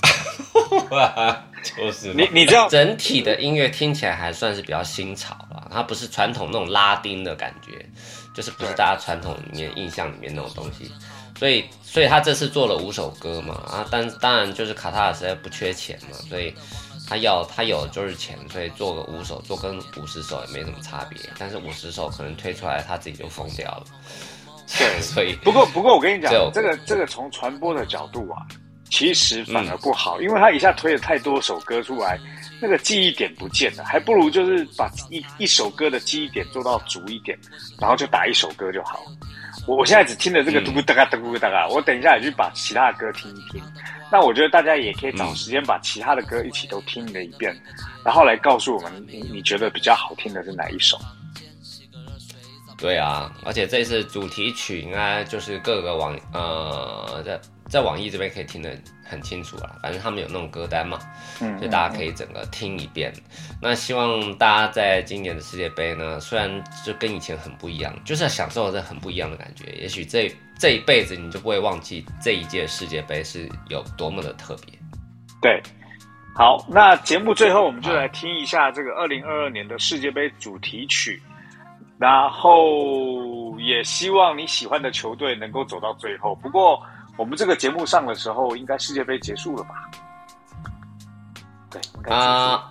[1.76, 7.84] 就是你你知道整体的音乐听起来还算是比较新潮吧，它不是传统那种拉丁的感觉，
[8.32, 10.90] 就是不是大家传统里面印象里面那种东西。
[11.36, 16.52] 所以，所以他这次做了五首歌嘛，啊，但当然就是卡塔尔实在不缺钱嘛，所以
[17.08, 21.18] 他要他有就是钱，所以做个五首，做跟五十首也没什么差别。
[21.38, 23.84] 但是五十首可能推出来他自己就疯掉了，
[24.78, 28.42] 对所以不过不过我跟你讲这个这个从传播的角度啊，
[28.90, 32.18] 其实反而不好，因为他一下推了太多首歌出来，
[32.60, 37.38] 那个记忆点不见了，还不如就是把一一首歌的记忆点做到足一点，
[37.80, 39.02] 然后就打一首歌就好。
[39.68, 43.62] 我我现在只听了这个嗯嘟咕哒嘎嘟咕哒嘎，我等一下也去把其他的歌听一听。
[44.10, 47.54] 那我觉得大家也可以找时间把其他的歌一起都听了一遍，
[48.02, 50.98] 然后来告诉我们你你觉得比较好听的是哪一首。
[52.78, 58.70] 对啊，而且这次主题曲应该就是各个网呃在在网易这边可以听得
[59.04, 60.98] 很清楚了，反正他们有那种歌单嘛，
[61.40, 63.12] 嗯所以大家可以整个听一遍。
[63.60, 66.48] 那希望大家在今年的世界杯呢，虽然
[66.86, 69.72] 就跟以前很不一样，就是要享受这很不一样的感觉。
[69.72, 74.72] 也许这这一辈子你就不会忘记这一届世界杯是有多么的特别。
[75.42, 75.60] 对，
[76.34, 81.20] 好，那节目最后我们就来听一下这个二零二二年的世界杯主题曲，
[81.98, 86.34] 然后也希望你喜欢的球队能够走到最后。
[86.36, 86.80] 不过
[87.16, 89.90] 我们这个节目上的时候，应该世界杯结束了吧？
[91.70, 91.80] 对。
[92.12, 92.70] 啊、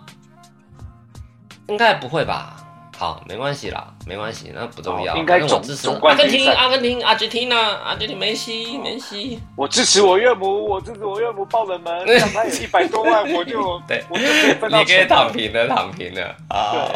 [1.67, 2.55] 应该不会吧？
[2.97, 5.13] 好，没关系啦，没关系，那不重要。
[5.13, 9.39] 哦应该总反正我支持总阿根廷，冠军赛阿根廷，阿根廷啊，阿根廷梅西，梅西。
[9.55, 16.89] 我支持我岳母，我支持我岳母爆冷门， 让他有一百多万， 我就对我就可以分到你可以躺平了，躺平了啊！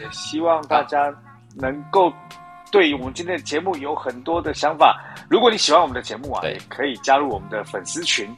[0.00, 1.14] 也希望大家
[1.54, 2.12] 能够
[2.70, 4.98] 对于我们今天的节目有很多的想法。
[5.28, 8.34] 如果你喜欢我们的节目啊，对也可以加入我们的粉丝群，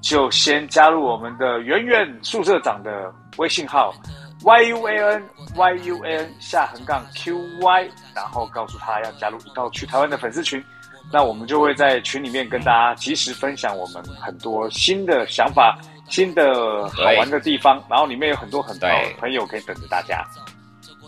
[0.00, 3.94] 就先加入我们的圆圆宿舍长的微信号
[4.44, 5.22] y u a n
[5.54, 10.62] y u a n 下横杠 q y，然后告诉他要加入一道去台湾的粉丝群。
[11.12, 15.78] 那我们就会在群里面跟大家及时分享我们很多新的想法、
[16.08, 18.88] 新的好玩的地方，然后里面有很多很好的
[19.18, 20.24] 朋友可以等着大家。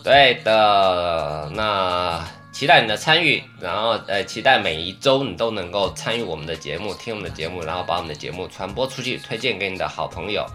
[0.05, 10.45] 对的，那期待你的参与，然后呃，期待每一周你都能够参与我们的节目，听我们的节目，然后把我们的节目传播出去，推荐给你的好朋友。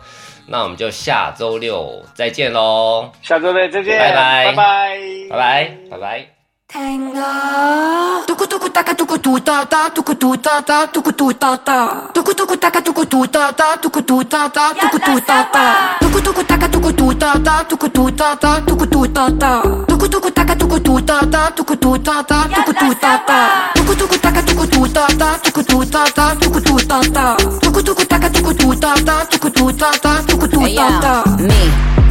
[0.47, 4.47] 那我们就下周六再见喽，下周六再见，拜拜。
[4.47, 4.99] 拜拜，
[5.31, 6.40] 拜拜，拜拜。
[6.73, 12.07] Tenga Tuku tuku taka tuku tu ta ta tuku tu ta ta tuku tu ta ta
[12.15, 15.65] Tuku tuku taka tuku tu ta ta tuku tu ta ta tuku tu ta ta
[16.01, 19.51] Tuku tuku taka tuku tu ta ta tuku tu ta ta tuku tu ta ta
[19.89, 23.39] Tuku tuku taka tuku tu ta ta tuku tu ta ta tuku tu ta ta
[23.75, 27.25] Tuku tuku taka tuku tu ta ta tuku tu ta ta tuku tu ta ta
[27.63, 31.13] Tuku tuku taka tuku tu ta ta tuku tu ta ta tuku tu ta ta
[31.43, 31.61] me,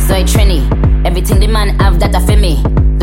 [0.08, 0.68] soy Trini.
[1.06, 2.60] Everything the man have that I feel me.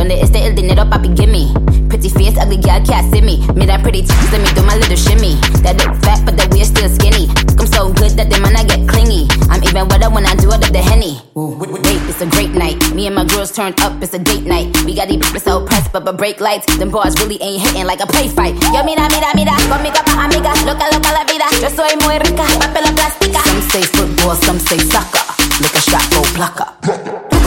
[0.06, 1.52] Donde esté el dinero, papi, gimme.
[1.88, 3.42] Pretty face, ugly girl can't see me.
[3.58, 5.34] Me that pretty titties, let me do my little shimmy.
[5.66, 7.26] That look fat, but the we're still skinny.
[7.58, 9.26] I'm so good that the man I get clingy.
[9.50, 11.18] I'm even wetter when I do it up the henny.
[11.34, 12.78] Wait, it's a great night.
[12.94, 14.70] Me and my girls turned up, it's a date night.
[14.86, 16.70] We got these bitches so pressed, but but break lights.
[16.78, 18.54] Them boys really ain't hitting like a play fight.
[18.70, 20.54] Yo, mira, mira, mira, conmigo pa' amiga.
[20.62, 21.50] Loca, loca la vida.
[21.58, 23.42] Yo soy muy rica, papel plástica.
[23.42, 25.26] Some say football, some say soccer.
[25.58, 27.25] Look a shot, go plucker.